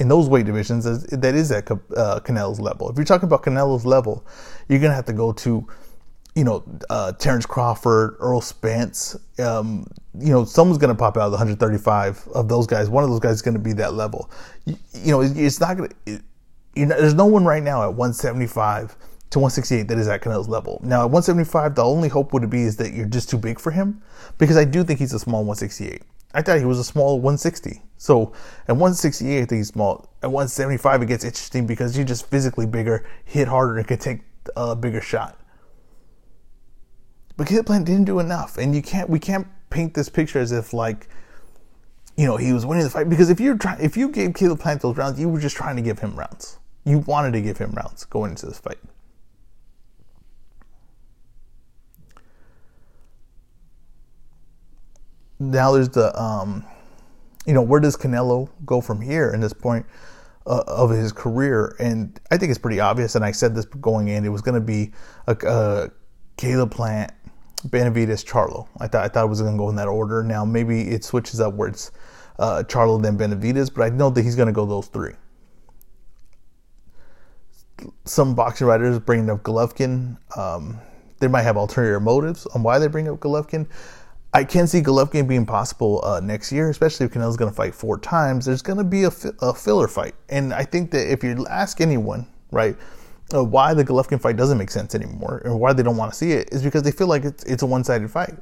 in 0.01 0.09
those 0.09 0.29
weight 0.29 0.47
divisions 0.47 0.85
that 0.85 1.35
is 1.35 1.53
at 1.53 1.71
uh, 1.71 2.21
Canelo's 2.25 2.61
level. 2.61 2.91
If 2.91 2.97
you're 2.97 3.05
talking 3.05 3.29
about 3.29 3.45
Canelo's 3.45 3.87
level, 3.87 4.27
you're 4.69 4.81
going 4.81 4.91
to 4.91 4.97
have 4.97 5.07
to 5.07 5.13
go 5.13 5.33
to 5.33 5.67
you 6.39 6.45
know, 6.45 6.65
uh, 6.89 7.11
Terrence 7.13 7.47
Crawford, 7.47 8.17
Errol 8.23 8.41
Spence, 8.41 9.17
um, 9.41 9.89
you 10.17 10.31
know, 10.31 10.45
someone's 10.45 10.79
going 10.79 10.95
to 10.95 10.99
pop 10.99 11.17
out 11.17 11.25
of 11.25 11.33
the 11.33 11.37
135 11.37 12.29
of 12.33 12.49
those 12.49 12.65
guys. 12.65 12.89
One 12.89 13.03
of 13.03 13.11
those 13.11 13.19
guys 13.19 13.33
is 13.33 13.43
going 13.43 13.55
to 13.55 13.61
be 13.61 13.73
that 13.73 13.95
level. 13.95 14.31
You, 14.65 14.77
you 14.93 15.11
know, 15.11 15.21
it, 15.21 15.37
it's 15.37 15.59
not 15.59 15.77
going 15.77 15.91
to, 16.07 16.23
there's 16.77 17.15
no 17.15 17.27
one 17.27 17.45
right 17.45 17.63
now 17.63 17.83
at 17.83 17.89
175 17.89 18.97
to 19.31 19.39
168 19.41 19.89
that 19.89 19.99
is 19.99 20.07
at 20.07 20.23
Canelo's 20.23 20.49
level. 20.49 20.81
Now, 20.85 21.01
at 21.01 21.11
175, 21.11 21.75
the 21.75 21.85
only 21.85 22.09
hope 22.09 22.33
would 22.33 22.49
be 22.49 22.63
is 22.63 22.77
that 22.77 22.93
you're 22.93 23.07
just 23.07 23.29
too 23.29 23.37
big 23.37 23.59
for 23.59 23.73
him 23.73 24.01
because 24.39 24.57
I 24.57 24.65
do 24.65 24.85
think 24.85 25.01
he's 25.01 25.13
a 25.13 25.19
small 25.19 25.41
168. 25.41 26.03
I 26.35 26.43
thought 26.43 26.59
he 26.59 26.65
was 26.65 26.79
a 26.79 26.85
small 26.85 27.17
160. 27.17 27.83
So 27.97 28.33
at 28.69 28.77
168, 28.77 29.37
I 29.37 29.41
think 29.41 29.59
he's 29.59 29.69
small. 29.69 30.09
At 30.23 30.31
175, 30.31 31.03
it 31.03 31.07
gets 31.07 31.25
interesting 31.25 31.67
because 31.67 31.97
you're 31.97 32.07
just 32.07 32.27
physically 32.27 32.67
bigger, 32.67 33.05
hit 33.25 33.49
harder, 33.49 33.79
and 33.79 33.89
can 33.89 33.99
take 33.99 34.21
a 34.55 34.77
bigger 34.77 35.01
shot. 35.01 35.37
But 37.39 37.47
Caleb 37.47 37.67
Plant 37.67 37.87
didn't 37.87 38.05
do 38.05 38.19
enough, 38.19 38.59
and 38.59 38.75
you 38.75 38.83
can't 38.83 39.09
we 39.09 39.21
can't 39.21 39.47
paint 39.71 39.95
this 39.95 40.09
picture 40.09 40.41
as 40.41 40.51
if 40.51 40.73
like 40.73 41.09
you 42.17 42.27
know 42.27 42.37
he 42.37 42.53
was 42.53 42.67
winning 42.67 42.83
the 42.83 42.91
fight 42.91 43.09
because 43.09 43.31
if 43.31 43.39
you're 43.39 43.57
trying 43.57 43.81
if 43.81 43.97
you 43.97 44.09
gave 44.09 44.35
Caleb 44.35 44.59
Plant 44.59 44.83
those 44.83 44.97
rounds, 44.97 45.21
you 45.21 45.29
were 45.29 45.39
just 45.39 45.57
trying 45.57 45.77
to 45.77 45.83
give 45.83 46.01
him 46.01 46.17
rounds. 46.17 46.59
You 46.85 46.99
wanted 46.99 47.33
to 47.35 47.41
give 47.41 47.57
him 47.57 47.71
rounds 47.71 48.05
going 48.07 48.33
into 48.33 48.47
this 48.47 48.59
fight. 48.59 48.79
Now 55.39 55.71
there's 55.71 55.91
the 55.91 56.21
um, 56.21 56.65
you 57.47 57.55
know 57.55 57.63
where 57.63 57.79
does 57.79 57.97
Canelo 57.97 58.51
go 58.67 58.81
from 58.81 59.01
here 59.01 59.31
in 59.33 59.39
this 59.39 59.53
point 59.53 59.87
uh, 60.45 60.65
of 60.67 60.91
his 60.91 61.13
career? 61.13 61.77
And 61.79 62.19
I 62.33 62.37
think 62.37 62.51
it's 62.51 62.59
pretty 62.59 62.81
obvious. 62.81 63.15
And 63.15 63.25
I 63.25 63.31
said 63.31 63.55
this 63.55 63.65
going 63.65 64.09
in, 64.09 64.25
it 64.25 64.31
was 64.31 64.43
going 64.43 64.57
to 64.57 64.61
be 64.61 64.91
a, 65.29 65.37
a 65.47 65.91
Caleb 66.39 66.71
Plant 66.71 67.13
Benavidez, 67.61 68.25
Charlo. 68.25 68.69
I 68.79 68.89
thought 68.89 69.05
I 69.05 69.09
thought 69.09 69.25
it 69.25 69.29
was 69.29 69.41
going 69.41 69.55
to 69.55 69.59
go 69.59 69.69
in 69.69 69.77
that 69.77 69.89
order. 69.89 70.23
Now 70.23 70.45
maybe 70.45 70.83
it 70.89 71.05
switches 71.05 71.41
up 71.41 71.55
where 71.55 71.69
it's 71.69 71.91
uh, 72.39 72.63
Charlo 72.67 73.01
then 73.03 73.19
Benavidez, 73.19 73.73
but 73.75 73.83
I 73.83 73.89
know 73.89 74.11
that 74.11 74.23
he's 74.23 74.37
going 74.37 74.47
to 74.47 74.53
go 74.53 74.65
those 74.65 74.87
three. 74.87 75.13
Some 78.05 78.35
boxing 78.35 78.67
writers 78.67 78.99
bringing 78.99 79.31
up 79.31 79.43
Golovkin. 79.43 80.19
Um, 80.37 80.79
they 81.21 81.29
might 81.29 81.43
have 81.43 81.57
ulterior 81.57 82.01
motives 82.01 82.47
on 82.47 82.63
why 82.63 82.79
they 82.79 82.87
bring 82.87 83.09
up 83.09 83.19
Golovkin. 83.19 83.67
I 84.33 84.45
can 84.45 84.67
see 84.67 84.81
Golovkin 84.81 85.27
being 85.27 85.47
possible 85.47 86.05
uh, 86.05 86.21
next 86.21 86.53
year, 86.53 86.69
especially 86.69 87.07
if 87.07 87.13
Canelo's 87.13 87.37
going 87.37 87.51
to 87.51 87.57
fight 87.57 87.75
four 87.75 87.99
times. 87.99 88.45
There's 88.45 88.63
going 88.63 88.79
to 88.79 88.85
be 88.85 89.05
a, 89.05 89.11
fi- 89.11 89.31
a 89.41 89.55
filler 89.55 89.89
fight, 89.89 90.15
and 90.29 90.53
I 90.53 90.65
think 90.65 90.91
that 90.91 91.11
if 91.11 91.25
you 91.25 91.47
ask 91.49 91.81
anyone, 91.81 92.27
right, 92.51 92.77
uh, 93.35 93.45
why 93.45 93.75
the 93.75 93.85
Golovkin 93.85 94.21
fight 94.21 94.37
doesn't 94.37 94.59
make 94.59 94.71
sense 94.71 94.95
anymore, 94.95 95.43
or 95.45 95.57
why 95.57 95.73
they 95.73 95.83
don't 95.83 95.97
want 95.97 96.13
to 96.13 96.19
see 96.19 96.33
it, 96.33 96.49
is 96.53 96.63
because 96.63 96.83
they 96.83 96.91
feel 96.91 97.07
like 97.07 97.25
it's, 97.25 97.45
it's 97.45 97.63
a 97.63 97.67
one 97.67 97.85
sided 97.85 98.11
fight. 98.11 98.35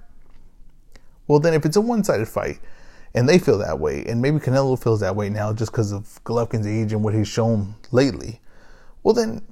Well, 1.26 1.40
then, 1.40 1.54
if 1.54 1.64
it's 1.64 1.76
a 1.76 1.80
one 1.80 2.04
sided 2.04 2.28
fight, 2.28 2.60
and 3.14 3.28
they 3.28 3.38
feel 3.38 3.58
that 3.58 3.80
way, 3.80 4.04
and 4.06 4.20
maybe 4.20 4.38
Canelo 4.38 4.80
feels 4.80 5.00
that 5.00 5.16
way 5.16 5.28
now 5.28 5.52
just 5.52 5.72
because 5.72 5.92
of 5.92 6.20
Golovkin's 6.24 6.66
age 6.66 6.92
and 6.92 7.02
what 7.02 7.14
he's 7.14 7.28
shown 7.28 7.74
lately, 7.90 8.40
well, 9.02 9.14
then 9.14 9.42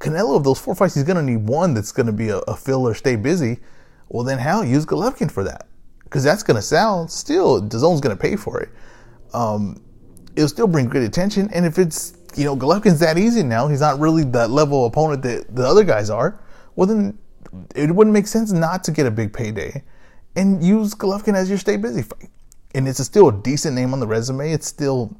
Canelo, 0.00 0.36
of 0.36 0.44
those 0.44 0.58
four 0.58 0.74
fights, 0.74 0.94
he's 0.94 1.04
going 1.04 1.16
to 1.16 1.22
need 1.22 1.46
one 1.48 1.74
that's 1.74 1.92
going 1.92 2.06
to 2.06 2.12
be 2.12 2.28
a, 2.28 2.38
a 2.38 2.56
filler, 2.56 2.94
stay 2.94 3.16
busy. 3.16 3.58
Well, 4.08 4.24
then, 4.24 4.38
how? 4.38 4.62
Use 4.62 4.84
Golovkin 4.86 5.30
for 5.30 5.44
that. 5.44 5.66
Because 6.04 6.22
that's 6.22 6.42
going 6.42 6.56
to 6.56 6.62
sell. 6.62 7.08
Still, 7.08 7.60
DAZN's 7.60 8.00
going 8.00 8.16
to 8.16 8.20
pay 8.20 8.36
for 8.36 8.60
it. 8.60 8.68
Um, 9.32 9.82
it'll 10.36 10.48
still 10.48 10.66
bring 10.66 10.86
great 10.86 11.04
attention. 11.04 11.50
And 11.52 11.66
if 11.66 11.78
it's 11.78 12.10
you 12.36 12.44
know, 12.44 12.56
Golovkin's 12.56 13.00
that 13.00 13.18
easy 13.18 13.42
now. 13.42 13.68
He's 13.68 13.80
not 13.80 13.98
really 13.98 14.24
that 14.24 14.50
level 14.50 14.86
opponent 14.86 15.22
that 15.22 15.54
the 15.54 15.66
other 15.66 15.84
guys 15.84 16.10
are. 16.10 16.40
Well, 16.76 16.86
then 16.86 17.18
it 17.74 17.94
wouldn't 17.94 18.12
make 18.12 18.26
sense 18.26 18.52
not 18.52 18.84
to 18.84 18.90
get 18.90 19.06
a 19.06 19.10
big 19.10 19.32
payday 19.32 19.82
and 20.36 20.62
use 20.62 20.94
Golovkin 20.94 21.34
as 21.34 21.48
your 21.48 21.58
stay 21.58 21.76
busy 21.76 22.02
fight. 22.02 22.30
And 22.74 22.88
it's 22.88 22.98
a 22.98 23.04
still 23.04 23.28
a 23.28 23.32
decent 23.32 23.76
name 23.76 23.92
on 23.92 24.00
the 24.00 24.06
resume. 24.06 24.52
It's 24.52 24.66
still 24.66 25.16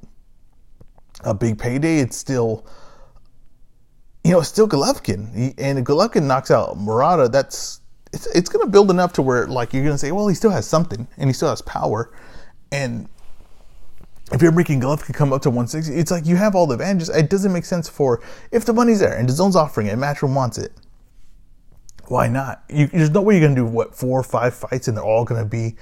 a 1.23 1.35
big 1.35 1.59
payday. 1.59 1.99
It's 1.99 2.17
still, 2.17 2.67
you 4.25 4.33
know, 4.33 4.41
still 4.43 4.69
Golovkin. 4.69 5.55
And 5.59 5.79
if 5.79 5.85
Golovkin 5.85 6.25
knocks 6.25 6.51
out 6.51 6.77
Murata, 6.79 7.29
that's 7.29 7.81
it's, 8.13 8.27
it's 8.29 8.49
going 8.49 8.65
to 8.65 8.71
build 8.71 8.91
enough 8.91 9.13
to 9.15 9.23
where 9.23 9.47
like 9.47 9.73
you're 9.73 9.85
going 9.85 9.95
to 9.95 9.99
say, 9.99 10.13
well, 10.13 10.29
he 10.29 10.35
still 10.35 10.51
has 10.51 10.67
something 10.67 11.07
and 11.17 11.29
he 11.29 11.33
still 11.33 11.49
has 11.49 11.63
power. 11.63 12.13
And 12.73 13.09
if 14.33 14.41
you're 14.41 14.53
making 14.53 14.81
Golovkin 14.81 15.15
come 15.15 15.33
up 15.33 15.43
to 15.43 15.51
160, 15.51 15.95
it's 15.95 16.11
like 16.11 16.25
you 16.25 16.37
have 16.37 16.55
all 16.55 16.67
the 16.67 16.75
advantages. 16.75 17.11
It 17.11 17.29
doesn't 17.29 17.53
make 17.53 17.65
sense 17.65 17.89
for 17.89 18.23
if 18.51 18.65
the 18.65 18.73
money's 18.73 19.01
there 19.01 19.17
and 19.17 19.29
DAZN's 19.29 19.57
offering 19.57 19.89
it, 19.89 19.91
and 19.91 20.03
Matchroom 20.03 20.35
wants 20.35 20.57
it. 20.57 20.73
Why 22.07 22.29
not? 22.29 22.65
You, 22.69 22.87
there's 22.87 23.11
no 23.11 23.23
way 23.23 23.35
you're 23.35 23.47
going 23.47 23.55
to 23.55 23.63
do 23.63 23.67
what 23.67 23.95
four 23.95 24.21
or 24.21 24.23
five 24.23 24.55
fights 24.55 24.89
and 24.89 24.97
they're 24.97 25.05
all 25.05 25.25
going 25.25 25.43
to 25.43 25.49
be, 25.49 25.77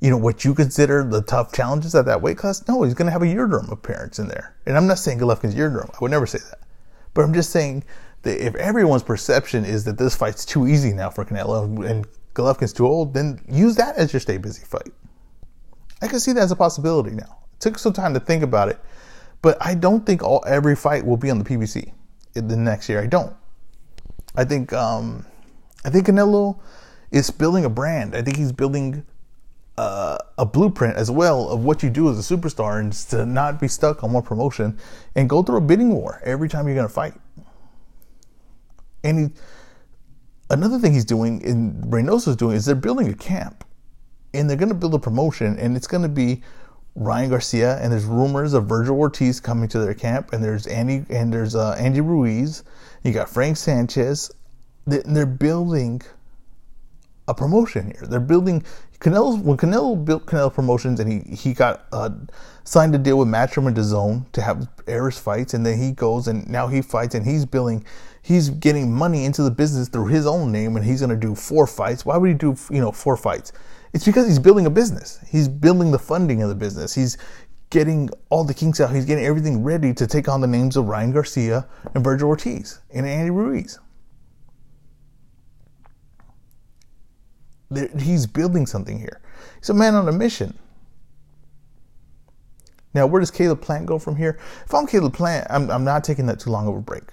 you 0.00 0.10
know, 0.10 0.16
what 0.16 0.44
you 0.44 0.54
consider 0.54 1.04
the 1.04 1.22
tough 1.22 1.52
challenges 1.52 1.94
at 1.94 2.06
that 2.06 2.22
weight 2.22 2.38
class. 2.38 2.66
No, 2.66 2.82
he's 2.82 2.94
going 2.94 3.06
to 3.06 3.12
have 3.12 3.22
a 3.22 3.26
Yildirim 3.26 3.70
appearance 3.70 4.18
in 4.18 4.28
there. 4.28 4.54
And 4.66 4.76
I'm 4.76 4.86
not 4.86 4.98
saying 4.98 5.18
Golovkin's 5.18 5.54
Yildirim. 5.54 5.90
I 5.94 5.98
would 6.00 6.10
never 6.10 6.26
say 6.26 6.38
that. 6.50 6.60
But 7.14 7.22
I'm 7.22 7.32
just 7.34 7.50
saying 7.50 7.84
that 8.22 8.44
if 8.44 8.54
everyone's 8.54 9.02
perception 9.02 9.64
is 9.64 9.84
that 9.84 9.98
this 9.98 10.14
fight's 10.14 10.44
too 10.44 10.66
easy 10.66 10.92
now 10.92 11.10
for 11.10 11.24
Canelo 11.24 11.88
and 11.88 12.06
Golovkin's 12.34 12.72
too 12.72 12.86
old, 12.86 13.14
then 13.14 13.40
use 13.48 13.76
that 13.76 13.96
as 13.96 14.12
your 14.12 14.20
stay 14.20 14.38
busy 14.38 14.64
fight. 14.64 14.92
I 16.00 16.08
can 16.08 16.20
see 16.20 16.32
that 16.32 16.42
as 16.42 16.50
a 16.50 16.56
possibility 16.56 17.12
now 17.12 17.41
took 17.62 17.78
some 17.78 17.92
time 17.92 18.12
to 18.14 18.20
think 18.20 18.42
about 18.42 18.68
it, 18.68 18.78
but 19.40 19.56
I 19.60 19.74
don't 19.74 20.04
think 20.04 20.22
all 20.22 20.44
every 20.46 20.76
fight 20.76 21.06
will 21.06 21.16
be 21.16 21.30
on 21.30 21.38
the 21.38 21.44
PBC 21.44 21.92
in 22.34 22.48
the 22.48 22.56
next 22.56 22.88
year. 22.88 23.00
I 23.00 23.06
don't. 23.06 23.34
I 24.34 24.44
think 24.44 24.72
um, 24.72 25.24
I 25.84 25.90
think 25.90 26.06
Canelo 26.06 26.58
is 27.10 27.30
building 27.30 27.64
a 27.64 27.70
brand. 27.70 28.14
I 28.14 28.22
think 28.22 28.36
he's 28.36 28.52
building 28.52 29.04
uh, 29.78 30.18
a 30.38 30.44
blueprint 30.44 30.96
as 30.96 31.10
well 31.10 31.48
of 31.48 31.64
what 31.64 31.82
you 31.82 31.90
do 31.90 32.10
as 32.10 32.18
a 32.18 32.36
superstar 32.36 32.80
and 32.80 32.92
to 32.92 33.24
not 33.24 33.60
be 33.60 33.68
stuck 33.68 34.02
on 34.02 34.12
one 34.12 34.22
promotion 34.22 34.78
and 35.14 35.28
go 35.28 35.42
through 35.42 35.58
a 35.58 35.60
bidding 35.60 35.90
war 35.90 36.20
every 36.24 36.48
time 36.48 36.66
you're 36.66 36.76
going 36.76 36.88
to 36.88 36.92
fight. 36.92 37.14
And 39.04 39.18
he, 39.18 39.30
another 40.50 40.78
thing 40.78 40.92
he's 40.92 41.04
doing, 41.04 41.44
and 41.44 41.92
Reynoso's 41.92 42.36
doing, 42.36 42.56
is 42.56 42.64
they're 42.64 42.74
building 42.74 43.08
a 43.08 43.14
camp. 43.14 43.64
And 44.34 44.48
they're 44.48 44.56
going 44.56 44.70
to 44.70 44.74
build 44.74 44.94
a 44.94 44.98
promotion, 44.98 45.58
and 45.58 45.76
it's 45.76 45.86
going 45.86 46.02
to 46.02 46.08
be 46.08 46.42
Ryan 46.94 47.30
Garcia, 47.30 47.78
and 47.78 47.92
there's 47.92 48.04
rumors 48.04 48.52
of 48.52 48.66
Virgil 48.66 48.98
Ortiz 48.98 49.40
coming 49.40 49.68
to 49.68 49.78
their 49.78 49.94
camp, 49.94 50.32
and 50.32 50.44
there's 50.44 50.66
Andy, 50.66 51.04
and 51.08 51.32
there's 51.32 51.54
uh, 51.54 51.72
Andy 51.78 52.00
Ruiz. 52.00 52.64
You 53.02 53.12
got 53.12 53.30
Frank 53.30 53.56
Sanchez. 53.56 54.30
They're 54.86 55.26
building 55.26 56.02
a 57.28 57.34
promotion 57.34 57.92
here. 57.92 58.06
They're 58.06 58.20
building 58.20 58.64
Canelo. 59.00 59.40
When 59.40 59.56
Canelo 59.56 60.04
built 60.04 60.26
Canelo 60.26 60.52
Promotions, 60.52 61.00
and 61.00 61.10
he 61.10 61.34
he 61.34 61.54
got 61.54 61.86
uh, 61.92 62.10
signed 62.64 62.94
a 62.94 62.98
deal 62.98 63.18
with 63.18 63.28
Matchroom 63.28 63.68
and 63.68 63.76
DAZN 63.76 64.30
to 64.32 64.42
have 64.42 64.68
Eris 64.86 65.18
fights, 65.18 65.54
and 65.54 65.64
then 65.64 65.78
he 65.78 65.92
goes 65.92 66.28
and 66.28 66.48
now 66.48 66.66
he 66.66 66.82
fights, 66.82 67.14
and 67.14 67.24
he's 67.24 67.46
building. 67.46 67.84
He's 68.24 68.50
getting 68.50 68.92
money 68.92 69.24
into 69.24 69.42
the 69.42 69.50
business 69.50 69.88
through 69.88 70.06
his 70.06 70.26
own 70.26 70.52
name, 70.52 70.76
and 70.76 70.84
he's 70.84 71.00
to 71.00 71.16
do 71.16 71.34
four 71.34 71.66
fights. 71.66 72.06
Why 72.06 72.16
would 72.16 72.28
he 72.28 72.34
do 72.34 72.56
you 72.70 72.80
know 72.80 72.92
four 72.92 73.16
fights? 73.16 73.52
It's 73.92 74.04
because 74.04 74.26
he's 74.26 74.38
building 74.38 74.66
a 74.66 74.70
business. 74.70 75.20
He's 75.28 75.48
building 75.48 75.90
the 75.90 75.98
funding 75.98 76.42
of 76.42 76.48
the 76.48 76.54
business. 76.54 76.94
He's 76.94 77.18
getting 77.70 78.10
all 78.30 78.44
the 78.44 78.54
kinks 78.54 78.80
out. 78.80 78.94
He's 78.94 79.04
getting 79.04 79.24
everything 79.24 79.62
ready 79.62 79.92
to 79.94 80.06
take 80.06 80.28
on 80.28 80.40
the 80.40 80.46
names 80.46 80.76
of 80.76 80.86
Ryan 80.86 81.12
Garcia 81.12 81.66
and 81.94 82.02
Virgil 82.02 82.28
Ortiz 82.28 82.80
and 82.90 83.06
Andy 83.06 83.30
Ruiz. 83.30 83.78
He's 87.98 88.26
building 88.26 88.66
something 88.66 88.98
here. 88.98 89.20
He's 89.58 89.70
a 89.70 89.74
man 89.74 89.94
on 89.94 90.06
a 90.08 90.12
mission. 90.12 90.58
Now, 92.94 93.06
where 93.06 93.20
does 93.20 93.30
Caleb 93.30 93.62
Plant 93.62 93.86
go 93.86 93.98
from 93.98 94.16
here? 94.16 94.38
If 94.66 94.74
I'm 94.74 94.86
Caleb 94.86 95.14
Plant, 95.14 95.46
I'm, 95.48 95.70
I'm 95.70 95.84
not 95.84 96.04
taking 96.04 96.26
that 96.26 96.38
too 96.38 96.50
long 96.50 96.68
of 96.68 96.76
a 96.76 96.80
break. 96.80 97.04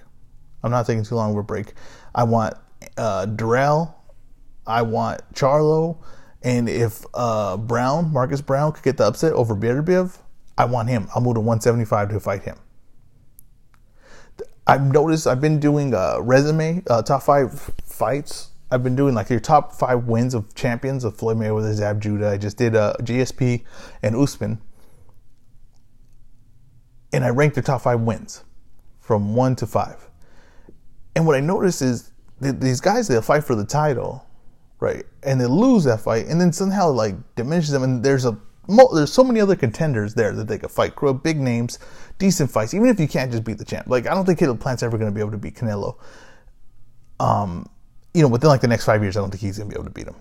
I'm 0.62 0.70
not 0.70 0.86
taking 0.86 1.04
too 1.04 1.14
long 1.14 1.30
of 1.30 1.38
a 1.38 1.42
break. 1.42 1.72
I 2.14 2.24
want 2.24 2.54
uh, 2.98 3.26
Dirrell. 3.26 3.94
I 4.66 4.82
want 4.82 5.22
Charlo. 5.32 5.96
And 6.42 6.68
if 6.68 7.04
uh, 7.14 7.56
Browne, 7.56 8.12
Marcus 8.12 8.40
Browne, 8.40 8.72
could 8.72 8.82
get 8.82 8.96
the 8.96 9.06
upset 9.06 9.32
over 9.34 9.54
Beterbiev, 9.54 10.18
I 10.56 10.64
want 10.64 10.88
him. 10.88 11.08
I'll 11.14 11.22
move 11.22 11.34
to 11.34 11.40
175 11.40 12.10
to 12.10 12.20
fight 12.20 12.42
him. 12.42 12.56
I've 14.66 14.92
noticed 14.92 15.26
I've 15.26 15.40
been 15.40 15.60
doing 15.60 15.92
a 15.94 16.20
resume, 16.20 16.82
uh, 16.88 17.02
top 17.02 17.22
five 17.22 17.72
fights 17.84 18.50
I've 18.70 18.84
been 18.84 18.94
doing 18.94 19.14
like 19.14 19.30
your 19.30 19.40
top 19.40 19.72
five 19.72 20.06
wins 20.06 20.32
of 20.32 20.54
champions 20.54 21.02
of 21.02 21.16
Floyd 21.16 21.36
Mayweather, 21.36 21.74
Zab 21.74 22.00
Judah. 22.00 22.30
I 22.30 22.36
just 22.36 22.56
did 22.56 22.76
uh, 22.76 22.94
GSP 23.00 23.64
and 24.02 24.14
Usman, 24.14 24.60
and 27.12 27.24
I 27.24 27.30
ranked 27.30 27.56
their 27.56 27.64
top 27.64 27.82
five 27.82 28.00
wins 28.00 28.44
from 29.00 29.34
one 29.34 29.56
to 29.56 29.66
five. 29.66 30.08
And 31.16 31.26
what 31.26 31.34
I 31.34 31.40
noticed 31.40 31.82
is 31.82 32.12
these 32.40 32.80
guys 32.80 33.08
they'll 33.08 33.22
fight 33.22 33.42
for 33.42 33.56
the 33.56 33.64
title, 33.64 34.24
right? 34.80 35.04
And 35.22 35.40
they 35.40 35.46
lose 35.46 35.84
that 35.84 36.00
fight, 36.00 36.26
and 36.26 36.40
then 36.40 36.52
somehow 36.52 36.90
like 36.90 37.14
diminishes 37.36 37.70
them. 37.70 37.82
And 37.82 38.02
there's 38.02 38.24
a 38.24 38.36
there's 38.92 39.12
so 39.12 39.24
many 39.24 39.40
other 39.40 39.56
contenders 39.56 40.14
there 40.14 40.32
that 40.32 40.48
they 40.48 40.58
could 40.58 40.70
fight. 40.70 40.96
Grow 40.96 41.12
Big 41.12 41.38
names, 41.38 41.78
decent 42.18 42.50
fights. 42.50 42.74
Even 42.74 42.88
if 42.88 42.98
you 42.98 43.08
can't 43.08 43.30
just 43.30 43.44
beat 43.44 43.58
the 43.58 43.64
champ, 43.64 43.86
like 43.86 44.06
I 44.06 44.14
don't 44.14 44.24
think 44.24 44.38
Caleb 44.38 44.60
Plant's 44.60 44.82
ever 44.82 44.98
going 44.98 45.10
to 45.10 45.14
be 45.14 45.20
able 45.20 45.32
to 45.32 45.38
beat 45.38 45.54
Canelo. 45.54 45.96
Um, 47.18 47.68
you 48.14 48.22
know, 48.22 48.28
within 48.28 48.48
like 48.48 48.60
the 48.60 48.68
next 48.68 48.84
five 48.84 49.02
years, 49.02 49.16
I 49.16 49.20
don't 49.20 49.30
think 49.30 49.42
he's 49.42 49.58
going 49.58 49.68
to 49.68 49.74
be 49.74 49.78
able 49.78 49.88
to 49.88 49.94
beat 49.94 50.06
him. 50.06 50.16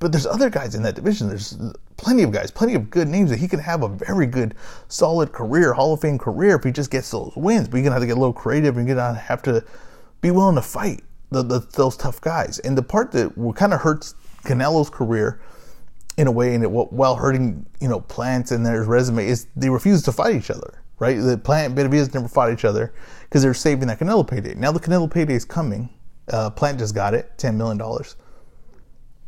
But 0.00 0.12
there's 0.12 0.26
other 0.26 0.50
guys 0.50 0.74
in 0.74 0.82
that 0.82 0.94
division. 0.94 1.28
There's 1.28 1.56
plenty 1.96 2.24
of 2.24 2.32
guys, 2.32 2.50
plenty 2.50 2.74
of 2.74 2.90
good 2.90 3.08
names 3.08 3.30
that 3.30 3.38
he 3.38 3.48
can 3.48 3.60
have 3.60 3.82
a 3.82 3.88
very 3.88 4.26
good, 4.26 4.54
solid 4.88 5.32
career, 5.32 5.72
Hall 5.72 5.94
of 5.94 6.00
Fame 6.00 6.18
career 6.18 6.56
if 6.56 6.64
he 6.64 6.72
just 6.72 6.90
gets 6.90 7.10
those 7.10 7.32
wins. 7.36 7.68
But 7.68 7.78
you're 7.78 7.84
gonna 7.84 7.94
have 7.94 8.02
to 8.02 8.06
get 8.06 8.16
a 8.16 8.20
little 8.20 8.32
creative 8.32 8.76
and 8.76 8.86
you're 8.86 8.96
gonna 8.96 9.18
have 9.18 9.42
to 9.42 9.64
be 10.20 10.30
willing 10.30 10.56
to 10.56 10.62
fight 10.62 11.02
the, 11.30 11.42
the, 11.42 11.60
those 11.60 11.96
tough 11.96 12.20
guys. 12.20 12.58
And 12.60 12.76
the 12.76 12.82
part 12.82 13.12
that 13.12 13.34
kind 13.56 13.72
of 13.72 13.80
hurts 13.80 14.14
Canelo's 14.44 14.90
career 14.90 15.40
in 16.16 16.26
a 16.26 16.32
way, 16.32 16.54
and 16.54 16.62
it 16.62 16.70
while 16.70 17.16
hurting 17.16 17.66
you 17.80 17.88
know 17.88 18.00
Plants 18.00 18.52
and 18.52 18.64
their 18.64 18.84
resume 18.84 19.26
is 19.26 19.48
they 19.56 19.68
refuse 19.68 20.02
to 20.02 20.12
fight 20.12 20.36
each 20.36 20.50
other. 20.50 20.80
Right, 21.00 21.16
the 21.16 21.36
Plant 21.36 21.74
Benavidez 21.74 22.14
never 22.14 22.28
fought 22.28 22.52
each 22.52 22.64
other 22.64 22.94
because 23.24 23.42
they're 23.42 23.52
saving 23.52 23.88
that 23.88 23.98
Canelo 23.98 24.26
payday. 24.26 24.54
Now 24.54 24.70
the 24.70 24.78
Canelo 24.78 25.10
payday 25.10 25.34
is 25.34 25.44
coming 25.44 25.90
uh, 26.28 26.50
Plant 26.50 26.78
just 26.78 26.94
got 26.94 27.14
it, 27.14 27.30
$10 27.38 27.54
million. 27.56 27.78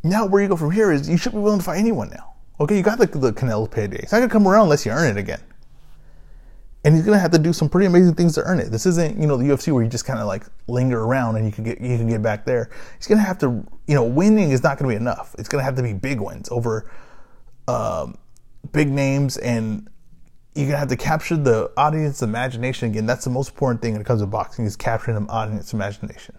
Now, 0.03 0.25
where 0.25 0.41
you 0.41 0.47
go 0.47 0.55
from 0.55 0.71
here 0.71 0.91
is 0.91 1.09
you 1.09 1.17
should 1.17 1.33
be 1.33 1.39
willing 1.39 1.59
to 1.59 1.65
fight 1.65 1.79
anyone 1.79 2.09
now. 2.09 2.35
Okay, 2.59 2.77
you 2.77 2.83
got 2.83 2.97
the, 2.97 3.05
the 3.05 3.33
Canelo 3.33 3.69
payday. 3.69 3.97
It's 3.97 4.11
not 4.11 4.19
to 4.21 4.29
come 4.29 4.47
around 4.47 4.63
unless 4.63 4.85
you 4.85 4.91
earn 4.91 5.15
it 5.15 5.19
again. 5.19 5.41
And 6.83 6.95
he's 6.95 7.05
to 7.17 7.21
have 7.21 7.31
to 7.31 7.39
do 7.39 7.51
some 7.51 7.69
pretty 7.69 7.87
amazing 7.87 8.15
things 8.15 8.35
to 8.35 8.43
earn 8.43 8.59
it. 8.59 8.71
This 8.71 8.85
isn't, 8.85 9.19
you 9.19 9.27
know, 9.27 9.35
the 9.35 9.45
UFC 9.45 9.73
where 9.73 9.83
you 9.83 9.89
just 9.89 10.05
kind 10.05 10.19
of 10.19 10.27
like 10.27 10.45
linger 10.67 11.03
around 11.03 11.35
and 11.35 11.45
you 11.45 11.51
can 11.51 11.63
get 11.63 11.81
you 11.81 11.97
can 11.97 12.07
get 12.07 12.21
back 12.21 12.45
there. 12.45 12.69
He's 12.97 13.07
to 13.07 13.17
have 13.17 13.39
to, 13.39 13.65
you 13.87 13.95
know, 13.95 14.03
winning 14.03 14.51
is 14.51 14.63
not 14.63 14.77
to 14.77 14.95
be 14.95 14.95
enough. 14.95 15.35
It's 15.37 15.49
to 15.49 15.61
have 15.61 15.75
to 15.75 15.83
be 15.83 15.93
big 15.93 16.21
wins 16.21 16.49
over 16.49 16.89
um, 17.67 18.17
big 18.71 18.89
names 18.89 19.37
and 19.37 19.89
you're 20.55 20.67
gonna 20.67 20.77
have 20.77 20.87
to 20.87 20.97
capture 20.97 21.37
the 21.37 21.71
audience 21.77 22.21
imagination 22.21 22.89
again. 22.89 23.05
That's 23.05 23.23
the 23.23 23.29
most 23.29 23.49
important 23.49 23.81
thing 23.81 23.93
when 23.93 24.01
it 24.01 24.05
comes 24.05 24.21
to 24.21 24.27
boxing 24.27 24.65
is 24.65 24.75
capturing 24.75 25.23
the 25.23 25.31
audience 25.31 25.73
imagination. 25.73 26.35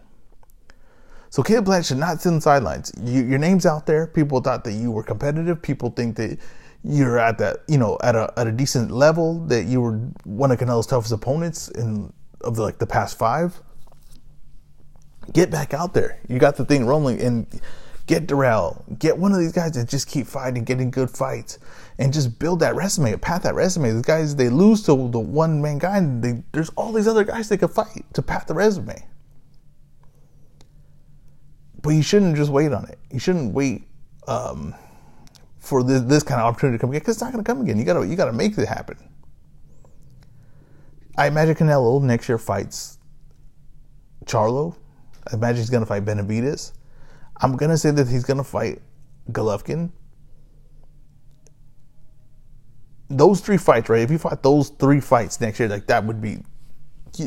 So 1.30 1.42
Caleb 1.42 1.66
Plant 1.66 1.87
should 1.87 1.99
not 1.99 2.21
sit 2.21 2.30
on 2.30 2.37
the 2.37 2.40
sidelines. 2.40 2.90
You, 3.02 3.23
your 3.23 3.38
name's 3.38 3.66
out 3.66 3.87
there. 3.87 4.07
People 4.07 4.40
thought 4.40 4.64
that 4.64 4.73
you 4.73 4.90
were 4.90 5.02
competitive. 5.02 5.61
People 5.61 5.90
think 5.90 6.16
that 6.16 6.38
you're 6.85 7.18
at 7.18 7.38
that, 7.38 7.58
you 7.68 7.78
know, 7.78 7.99
at 8.02 8.14
a 8.14 8.32
at 8.37 8.47
a 8.47 8.52
decent 8.52 8.90
level. 8.90 9.44
That 9.47 9.64
you 9.64 9.80
were 9.80 9.99
one 10.25 10.50
of 10.50 10.58
Canelo's 10.58 10.87
toughest 10.87 11.12
opponents 11.12 11.68
in 11.68 12.12
of 12.42 12.56
the, 12.56 12.62
like 12.62 12.78
the 12.78 12.87
past 12.87 13.18
five. 13.18 13.61
Get 15.32 15.50
back 15.50 15.75
out 15.75 15.92
there. 15.92 16.20
You 16.28 16.38
got 16.38 16.56
the 16.56 16.64
thing 16.64 16.87
rolling 16.87 17.20
and 17.20 17.61
get 18.06 18.26
Dirrell. 18.26 18.99
Get 18.99 19.18
one 19.18 19.32
of 19.32 19.38
these 19.38 19.52
guys 19.52 19.73
that 19.73 19.88
just 19.88 20.08
keep 20.08 20.26
fighting, 20.26 20.64
getting 20.64 20.90
good 20.90 21.11
fights, 21.11 21.58
and 21.99 22.12
just 22.12 22.38
build 22.38 22.61
that 22.61 22.75
resume, 22.75 23.14
pat 23.18 23.42
that 23.42 23.54
resume. 23.54 23.92
These 23.92 24.02
guys 24.02 24.37
they 24.37 24.49
lose 24.49 24.82
to 24.85 25.08
the 25.11 25.20
one 25.20 25.61
man 25.61 25.78
guy, 25.78 25.99
and 25.99 26.23
they, 26.23 26.42
there's 26.52 26.70
all 26.70 26.92
these 26.92 27.06
other 27.06 27.25
guys 27.25 27.49
they 27.49 27.56
could 27.58 27.70
fight 27.70 28.04
to 28.14 28.23
pat 28.23 28.49
the 28.49 28.54
resume. 28.54 29.04
But 31.82 31.90
you 31.90 32.02
shouldn't 32.02 32.37
just 32.37 32.50
wait 32.50 32.73
on 32.73 32.87
it. 32.88 32.99
You 33.12 33.18
shouldn't 33.18 33.54
wait 33.54 33.87
um, 34.26 34.75
for 35.58 35.82
this, 35.82 36.02
this 36.02 36.22
kind 36.22 36.40
of 36.40 36.46
opportunity 36.46 36.78
to 36.78 36.80
come 36.80 36.90
again 36.90 37.00
because 37.00 37.16
it's 37.16 37.22
not 37.22 37.32
going 37.32 37.44
to 37.44 37.48
come 37.48 37.60
again. 37.60 37.78
You 37.78 37.84
gotta 37.84 38.06
you 38.06 38.16
gotta 38.16 38.32
make 38.32 38.56
it 38.56 38.68
happen. 38.68 38.96
I 41.16 41.26
imagine 41.26 41.56
Canelo 41.56 42.00
next 42.00 42.28
year 42.28 42.38
fights 42.38 42.98
Charlo. 44.24 44.76
I 45.30 45.34
imagine 45.34 45.56
he's 45.56 45.70
going 45.70 45.82
to 45.82 45.86
fight 45.86 46.04
Benavidez. 46.04 46.72
I'm 47.40 47.56
going 47.56 47.70
to 47.70 47.78
say 47.78 47.90
that 47.90 48.08
he's 48.08 48.24
going 48.24 48.36
to 48.36 48.44
fight 48.44 48.80
Golovkin. 49.32 49.90
Those 53.10 53.40
three 53.40 53.56
fights, 53.56 53.88
right? 53.88 54.02
If 54.02 54.10
you 54.10 54.18
fought 54.18 54.42
those 54.42 54.68
three 54.68 55.00
fights 55.00 55.40
next 55.40 55.58
year, 55.58 55.68
like 55.68 55.86
that 55.86 56.04
would 56.04 56.20
be, 56.20 56.38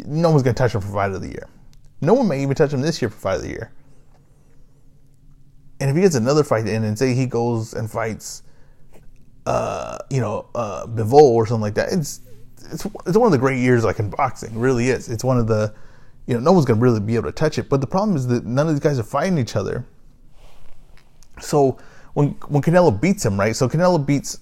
no 0.05 0.29
one's 0.29 0.43
going 0.43 0.55
to 0.55 0.59
touch 0.59 0.75
him 0.75 0.81
for 0.81 0.93
fight 0.93 1.11
of 1.11 1.21
the 1.21 1.29
year. 1.29 1.47
No 2.01 2.13
one 2.13 2.27
may 2.27 2.41
even 2.41 2.55
touch 2.55 2.71
him 2.71 2.81
this 2.81 3.01
year 3.01 3.09
for 3.09 3.17
fight 3.17 3.35
of 3.35 3.41
the 3.41 3.49
year. 3.49 3.71
And 5.81 5.89
if 5.89 5.95
he 5.95 6.03
gets 6.03 6.13
another 6.13 6.43
fight 6.43 6.67
in 6.67 6.83
and 6.83 6.97
say 6.97 7.15
he 7.15 7.25
goes 7.25 7.73
and 7.73 7.89
fights, 7.89 8.43
uh, 9.47 9.97
you 10.11 10.21
know, 10.21 10.47
uh, 10.53 10.85
Bivol 10.85 11.13
or 11.13 11.47
something 11.47 11.63
like 11.63 11.73
that, 11.73 11.91
it's 11.91 12.21
it's 12.71 12.85
it's 13.07 13.17
one 13.17 13.25
of 13.25 13.31
the 13.31 13.39
great 13.39 13.57
years 13.57 13.83
like 13.83 13.97
in 13.97 14.11
boxing. 14.11 14.57
Really 14.57 14.89
is. 14.89 15.09
It's 15.09 15.23
one 15.23 15.39
of 15.39 15.47
the, 15.47 15.73
you 16.27 16.35
know, 16.35 16.39
no 16.39 16.51
one's 16.51 16.65
gonna 16.65 16.79
really 16.79 16.99
be 16.99 17.15
able 17.15 17.25
to 17.25 17.31
touch 17.31 17.57
it. 17.57 17.67
But 17.67 17.81
the 17.81 17.87
problem 17.87 18.15
is 18.15 18.27
that 18.27 18.45
none 18.45 18.67
of 18.67 18.75
these 18.75 18.79
guys 18.79 18.99
are 18.99 19.03
fighting 19.03 19.39
each 19.39 19.55
other. 19.55 19.83
So 21.39 21.79
when 22.13 22.29
when 22.47 22.61
Canelo 22.61 23.01
beats 23.01 23.25
him, 23.25 23.39
right? 23.39 23.55
So 23.55 23.67
Canelo 23.67 24.05
beats 24.05 24.37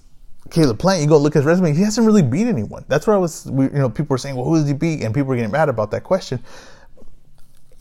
Caleb 0.50 0.78
Plant. 0.78 1.00
You 1.00 1.08
go 1.08 1.16
look 1.16 1.36
at 1.36 1.38
his 1.38 1.46
resume. 1.46 1.72
He 1.72 1.82
hasn't 1.82 2.06
really 2.06 2.22
beat 2.22 2.48
anyone. 2.48 2.84
That's 2.86 3.06
where 3.06 3.16
I 3.16 3.18
was. 3.18 3.46
you 3.46 3.70
know, 3.70 3.88
people 3.88 4.12
were 4.12 4.18
saying, 4.18 4.36
well, 4.36 4.44
who 4.44 4.56
does 4.56 4.68
he 4.68 4.74
beat? 4.74 5.00
And 5.00 5.14
people 5.14 5.28
were 5.28 5.36
getting 5.36 5.52
mad 5.52 5.70
about 5.70 5.90
that 5.92 6.04
question 6.04 6.38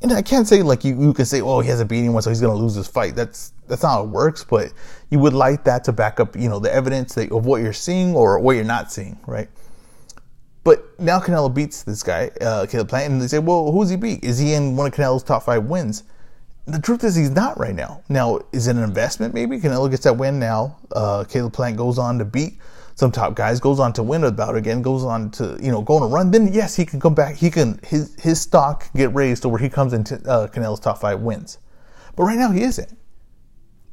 and 0.02 0.14
I 0.14 0.22
can't 0.22 0.48
say 0.48 0.62
like 0.62 0.84
you, 0.84 1.00
you 1.00 1.14
can 1.14 1.26
say, 1.26 1.42
oh, 1.42 1.60
he 1.60 1.70
hasn't 1.70 1.90
beat 1.90 2.00
anyone, 2.00 2.22
so 2.22 2.30
he's 2.30 2.40
to 2.40 2.52
lose 2.52 2.76
this 2.76 2.88
fight. 2.88 3.16
That's 3.16 3.54
that's 3.68 3.84
not 3.84 3.90
how 3.90 4.04
it 4.04 4.10
works. 4.10 4.44
But 4.44 4.72
you 5.10 5.20
would 5.20 5.34
like 5.34 5.64
that 5.66 5.84
to 5.86 5.92
back 5.92 6.20
up, 6.20 6.36
you 6.36 6.50
know, 6.50 6.60
the 6.60 6.74
evidence 6.74 7.16
that, 7.16 7.32
of 7.32 7.46
what 7.46 7.62
you're 7.62 7.74
seeing 7.74 8.16
or 8.16 8.40
what 8.40 8.56
you're 8.56 8.64
not 8.64 8.92
seeing, 8.92 9.20
right? 9.28 9.50
But 10.64 11.00
now 11.00 11.20
Canelo 11.20 11.54
beats 11.54 11.84
this 11.84 12.04
guy, 12.04 12.32
uh, 12.42 12.66
Caleb 12.70 12.90
Plant, 12.90 13.12
and 13.12 13.22
they 13.22 13.28
say, 13.28 13.40
well, 13.40 13.72
who's 13.72 13.90
he 13.90 13.96
beat? 13.96 14.24
Is 14.24 14.38
he 14.38 14.54
in 14.54 14.76
one 14.76 14.88
of 14.88 14.94
Canelo's 14.94 15.24
top 15.24 15.44
five 15.44 15.66
wins? 15.66 16.04
The 16.66 16.80
truth 16.80 17.04
is, 17.04 17.16
he's 17.16 17.32
not 17.32 17.58
right 17.58 17.74
now. 17.74 18.04
Now, 18.10 18.42
is 18.52 18.68
it 18.68 18.76
an 18.76 18.84
investment? 18.84 19.34
Maybe 19.34 19.60
Canelo 19.60 19.90
gets 19.90 20.04
that 20.04 20.18
win 20.18 20.38
now. 20.38 20.78
Uh, 20.92 21.24
Caleb 21.24 21.54
Plant 21.54 21.78
goes 21.78 21.98
on 21.98 22.20
to 22.20 22.26
beat 22.26 22.60
some 23.00 23.14
top 23.14 23.34
guys, 23.34 23.62
goes 23.62 23.80
on 23.80 23.94
to 23.94 24.04
win 24.04 24.26
a 24.26 24.32
bout 24.32 24.58
again, 24.58 24.82
goes 24.82 25.06
on 25.06 25.32
to 25.32 25.58
you 25.62 25.72
know 25.72 25.82
go 25.82 25.96
on 25.96 26.04
a 26.04 26.08
run, 26.08 26.32
then 26.32 26.52
yes, 26.52 26.76
he 26.76 26.86
can 26.86 27.00
come 27.00 27.16
back. 27.16 27.38
He 27.38 27.50
can 27.50 27.80
his 27.82 28.14
his 28.20 28.42
stock 28.42 28.92
get 28.94 29.14
raised 29.16 29.44
to 29.44 29.50
where 29.50 29.60
he 29.60 29.70
comes 29.70 29.94
into 29.94 30.16
uh, 30.30 30.48
Canelo's 30.50 30.82
top 30.82 30.98
five 31.00 31.22
wins. 31.22 31.60
But 32.18 32.24
right 32.24 32.38
now 32.38 32.52
he 32.52 32.62
isn't. 32.62 32.98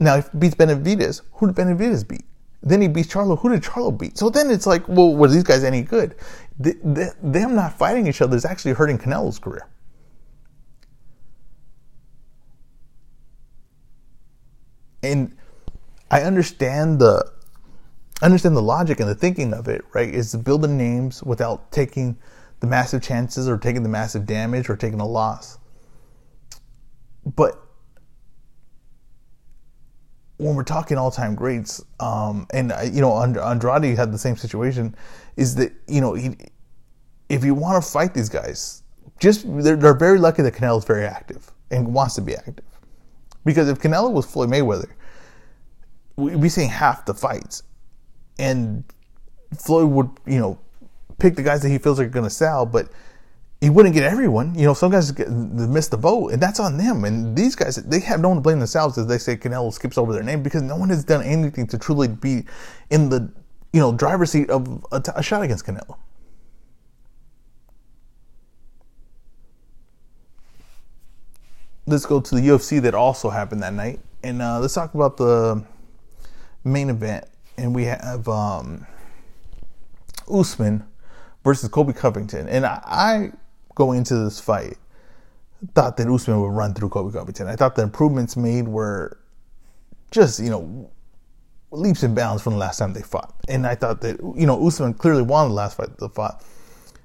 Now 0.00 0.16
if 0.16 0.32
he 0.32 0.38
beats 0.38 0.56
Benavidez, 0.56 1.22
who 1.34 1.46
did 1.46 1.54
Benavidez 1.54 2.06
beat? 2.06 2.24
Then 2.64 2.82
he 2.82 2.88
beats 2.88 3.06
Charlo. 3.06 3.38
Who 3.38 3.50
did 3.50 3.62
Charlo 3.62 3.96
beat? 3.96 4.18
So 4.18 4.28
then 4.28 4.50
it's 4.50 4.66
like, 4.66 4.88
well, 4.88 5.14
were 5.14 5.28
these 5.28 5.44
guys 5.44 5.62
any 5.62 5.82
good? 5.82 6.16
The, 6.58 6.72
the, 6.82 7.14
them 7.22 7.54
not 7.54 7.78
fighting 7.78 8.08
each 8.08 8.20
other 8.20 8.36
is 8.36 8.44
actually 8.44 8.72
hurting 8.72 8.98
Canelo's 8.98 9.38
career. 9.38 9.68
And 15.04 15.36
I 16.10 16.22
understand 16.22 16.98
the 16.98 17.35
understand 18.22 18.56
the 18.56 18.62
logic 18.62 19.00
and 19.00 19.08
the 19.08 19.14
thinking 19.14 19.52
of 19.52 19.68
it, 19.68 19.84
right? 19.92 20.12
Is 20.12 20.30
to 20.32 20.38
build 20.38 20.62
the 20.62 20.68
names 20.68 21.22
without 21.22 21.70
taking 21.72 22.16
the 22.60 22.66
massive 22.66 23.02
chances 23.02 23.48
or 23.48 23.58
taking 23.58 23.82
the 23.82 23.88
massive 23.88 24.24
damage 24.24 24.70
or 24.70 24.76
taking 24.76 25.00
a 25.00 25.06
loss. 25.06 25.58
But 27.34 27.60
when 30.38 30.54
we're 30.54 30.64
talking 30.64 30.96
all-time 30.96 31.34
greats, 31.34 31.82
um, 32.00 32.46
and 32.52 32.72
uh, 32.72 32.82
you 32.82 33.00
know 33.00 33.16
Andrade 33.20 33.96
had 33.96 34.12
the 34.12 34.18
same 34.18 34.36
situation, 34.36 34.94
is 35.36 35.54
that 35.56 35.72
you 35.88 36.00
know 36.00 36.14
he, 36.14 36.36
if 37.28 37.44
you 37.44 37.54
want 37.54 37.82
to 37.82 37.90
fight 37.90 38.14
these 38.14 38.28
guys, 38.28 38.82
just 39.18 39.44
they're, 39.62 39.76
they're 39.76 39.94
very 39.94 40.18
lucky 40.18 40.42
that 40.42 40.54
Canelo 40.54 40.78
is 40.78 40.84
very 40.84 41.04
active 41.04 41.50
and 41.70 41.92
wants 41.92 42.14
to 42.14 42.20
be 42.20 42.34
active, 42.34 42.64
because 43.44 43.68
if 43.68 43.78
Canelo 43.78 44.12
was 44.12 44.26
Floyd 44.26 44.50
Mayweather, 44.50 44.92
we'd 46.16 46.40
be 46.40 46.48
seeing 46.48 46.68
half 46.68 47.04
the 47.06 47.14
fights, 47.14 47.62
and 48.38 48.84
Floyd 49.56 49.90
would, 49.90 50.10
you 50.26 50.38
know, 50.38 50.58
pick 51.18 51.36
the 51.36 51.42
guys 51.42 51.62
that 51.62 51.68
he 51.68 51.78
feels 51.78 51.98
are 51.98 52.06
going 52.06 52.24
to 52.24 52.30
sell, 52.30 52.66
but 52.66 52.88
he 53.60 53.70
wouldn't 53.70 53.94
get 53.94 54.04
everyone. 54.04 54.54
You 54.54 54.66
know, 54.66 54.74
some 54.74 54.92
guys 54.92 55.10
get, 55.12 55.30
miss 55.30 55.88
the 55.88 55.96
boat, 55.96 56.32
and 56.32 56.42
that's 56.42 56.60
on 56.60 56.76
them. 56.76 57.04
And 57.04 57.36
these 57.36 57.56
guys, 57.56 57.76
they 57.76 58.00
have 58.00 58.20
no 58.20 58.28
one 58.28 58.38
to 58.38 58.40
blame 58.42 58.58
themselves 58.58 58.98
as 58.98 59.06
they 59.06 59.18
say 59.18 59.36
Canelo 59.36 59.72
skips 59.72 59.96
over 59.96 60.12
their 60.12 60.22
name 60.22 60.42
because 60.42 60.62
no 60.62 60.76
one 60.76 60.90
has 60.90 61.04
done 61.04 61.22
anything 61.24 61.66
to 61.68 61.78
truly 61.78 62.08
be 62.08 62.44
in 62.90 63.08
the, 63.08 63.30
you 63.72 63.80
know, 63.80 63.92
driver's 63.92 64.30
seat 64.30 64.50
of 64.50 64.84
a, 64.92 65.02
a 65.14 65.22
shot 65.22 65.42
against 65.42 65.64
Canelo. 65.64 65.96
Let's 71.86 72.04
go 72.04 72.20
to 72.20 72.34
the 72.34 72.40
UFC 72.40 72.82
that 72.82 72.94
also 72.94 73.30
happened 73.30 73.62
that 73.62 73.72
night, 73.72 74.00
and 74.24 74.42
uh, 74.42 74.58
let's 74.58 74.74
talk 74.74 74.92
about 74.94 75.16
the 75.16 75.64
main 76.64 76.90
event, 76.90 77.24
and 77.58 77.74
we 77.74 77.84
have 77.84 78.28
um, 78.28 78.86
Usman 80.32 80.84
versus 81.44 81.68
Colby 81.68 81.92
Covington. 81.92 82.48
And 82.48 82.66
I, 82.66 82.80
I 82.84 83.32
going 83.74 83.98
into 83.98 84.16
this 84.16 84.40
fight 84.40 84.76
thought 85.74 85.96
that 85.96 86.08
Usman 86.08 86.40
would 86.40 86.52
run 86.52 86.74
through 86.74 86.90
Colby 86.90 87.12
Covington. 87.12 87.46
I 87.46 87.56
thought 87.56 87.76
the 87.76 87.82
improvements 87.82 88.36
made 88.36 88.68
were 88.68 89.18
just 90.10 90.38
you 90.38 90.50
know 90.50 90.90
leaps 91.70 92.02
and 92.02 92.14
bounds 92.14 92.42
from 92.42 92.54
the 92.54 92.58
last 92.58 92.78
time 92.78 92.92
they 92.92 93.02
fought. 93.02 93.34
And 93.48 93.66
I 93.66 93.74
thought 93.74 94.00
that 94.02 94.18
you 94.36 94.46
know 94.46 94.66
Usman 94.66 94.94
clearly 94.94 95.22
won 95.22 95.48
the 95.48 95.54
last 95.54 95.76
fight 95.76 95.96
they 95.98 96.08
fought. 96.08 96.44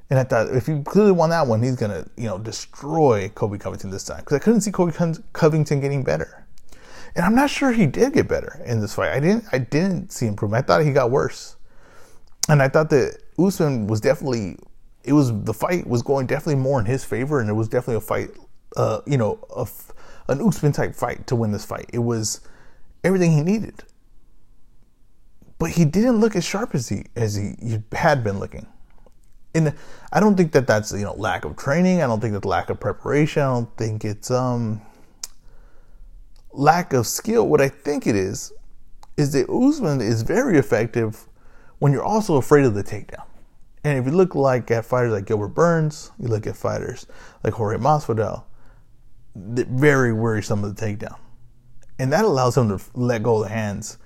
And 0.09 0.19
I 0.19 0.25
thought 0.25 0.53
if 0.53 0.67
he 0.67 0.81
clearly 0.81 1.13
won 1.13 1.29
that 1.29 1.47
one, 1.47 1.63
he's 1.63 1.75
gonna 1.75 2.05
you 2.17 2.25
know 2.25 2.37
destroy 2.37 3.29
Colby 3.29 3.57
Covington 3.57 3.89
this 3.89 4.03
time 4.03 4.19
because 4.19 4.35
I 4.35 4.39
couldn't 4.39 4.61
see 4.61 4.71
Colby 4.71 4.93
Covington 5.33 5.79
getting 5.79 6.03
better. 6.03 6.45
And 7.15 7.25
I'm 7.25 7.35
not 7.35 7.49
sure 7.49 7.71
he 7.71 7.85
did 7.85 8.13
get 8.13 8.27
better 8.27 8.61
in 8.65 8.79
this 8.79 8.95
fight. 8.95 9.11
I 9.11 9.19
didn't 9.19 9.45
I 9.51 9.57
didn't 9.57 10.11
see 10.11 10.27
improvement. 10.27 10.63
I 10.63 10.67
thought 10.67 10.85
he 10.85 10.91
got 10.91 11.11
worse. 11.11 11.57
And 12.49 12.61
I 12.61 12.69
thought 12.69 12.89
that 12.89 13.17
Usman 13.37 13.87
was 13.87 14.01
definitely 14.01 14.57
it 15.03 15.13
was 15.13 15.31
the 15.43 15.53
fight 15.53 15.87
was 15.87 16.01
going 16.01 16.27
definitely 16.27 16.61
more 16.61 16.79
in 16.79 16.85
his 16.85 17.03
favor 17.03 17.39
and 17.39 17.49
it 17.49 17.53
was 17.53 17.67
definitely 17.67 17.95
a 17.95 18.01
fight 18.01 18.29
uh, 18.75 19.01
you 19.05 19.17
know, 19.17 19.39
a, 19.55 19.67
an 20.29 20.41
Usman 20.41 20.71
type 20.71 20.95
fight 20.95 21.27
to 21.27 21.35
win 21.35 21.51
this 21.51 21.65
fight. 21.65 21.89
It 21.91 21.99
was 21.99 22.41
everything 23.03 23.31
he 23.31 23.41
needed. 23.41 23.83
But 25.59 25.71
he 25.71 25.85
didn't 25.85 26.19
look 26.19 26.35
as 26.35 26.43
sharp 26.43 26.73
as 26.73 26.89
he 26.89 27.05
as 27.15 27.35
he, 27.35 27.53
he 27.61 27.79
had 27.91 28.23
been 28.23 28.39
looking. 28.39 28.65
And 29.53 29.73
I 30.11 30.19
don't 30.19 30.35
think 30.35 30.53
that 30.53 30.65
that's 30.65 30.91
you 30.91 31.03
know 31.03 31.13
lack 31.13 31.45
of 31.45 31.55
training. 31.55 32.01
I 32.01 32.07
don't 32.07 32.19
think 32.19 32.33
that 32.33 32.45
lack 32.45 32.69
of 32.69 32.79
preparation. 32.79 33.43
I 33.43 33.53
don't 33.53 33.77
think 33.77 34.03
it's 34.03 34.31
um 34.31 34.81
lack 36.53 36.93
of 36.93 37.07
skill. 37.07 37.47
What 37.47 37.61
I 37.61 37.69
think 37.69 38.07
it 38.07 38.15
is, 38.15 38.51
is 39.17 39.33
that 39.33 39.49
Usman 39.49 40.01
is 40.01 40.21
very 40.23 40.57
effective 40.57 41.27
when 41.79 41.91
you're 41.91 42.03
also 42.03 42.35
afraid 42.35 42.65
of 42.65 42.73
the 42.73 42.83
takedown. 42.83 43.25
And 43.83 43.97
if 43.97 44.05
you 44.05 44.11
look 44.11 44.35
like 44.35 44.69
at 44.71 44.85
fighters 44.85 45.11
like 45.11 45.25
Gilbert 45.25 45.49
Burns, 45.49 46.11
you 46.19 46.27
look 46.27 46.45
at 46.45 46.55
fighters 46.55 47.07
like 47.43 47.53
Jorge 47.53 47.77
Masvidal, 47.77 48.43
they're 49.35 49.65
very 49.65 50.13
worrisome 50.13 50.63
of 50.63 50.75
the 50.75 50.85
takedown. 50.85 51.17
And 51.97 52.11
that 52.13 52.25
allows 52.25 52.57
him 52.57 52.69
to 52.69 52.83
let 52.93 53.23
go 53.23 53.37
of 53.37 53.43
the 53.43 53.49
hands, 53.49 53.97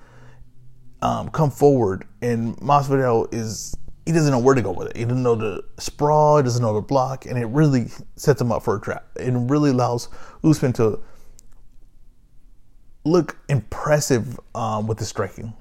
um, 1.02 1.28
come 1.30 1.50
forward. 1.50 2.06
And 2.22 2.56
Masvidal 2.58 3.32
is, 3.34 3.76
he 4.06 4.12
doesn't 4.12 4.30
know 4.30 4.38
where 4.38 4.54
to 4.54 4.62
go 4.62 4.72
with 4.72 4.88
it. 4.88 4.96
He 4.96 5.04
doesn't 5.04 5.22
know 5.22 5.36
to 5.36 5.62
sprawl, 5.78 6.38
he 6.38 6.42
doesn't 6.42 6.62
know 6.62 6.74
to 6.74 6.80
block, 6.80 7.26
and 7.26 7.38
it 7.38 7.46
really 7.46 7.88
sets 8.16 8.40
him 8.40 8.52
up 8.52 8.62
for 8.62 8.76
a 8.76 8.80
trap. 8.80 9.06
It 9.16 9.32
really 9.34 9.70
allows 9.70 10.08
Usman 10.42 10.72
to 10.74 11.00
look 13.06 13.36
impressive 13.48 14.38
um, 14.54 14.86
with 14.86 14.98
the 14.98 15.04
striking. 15.04 15.52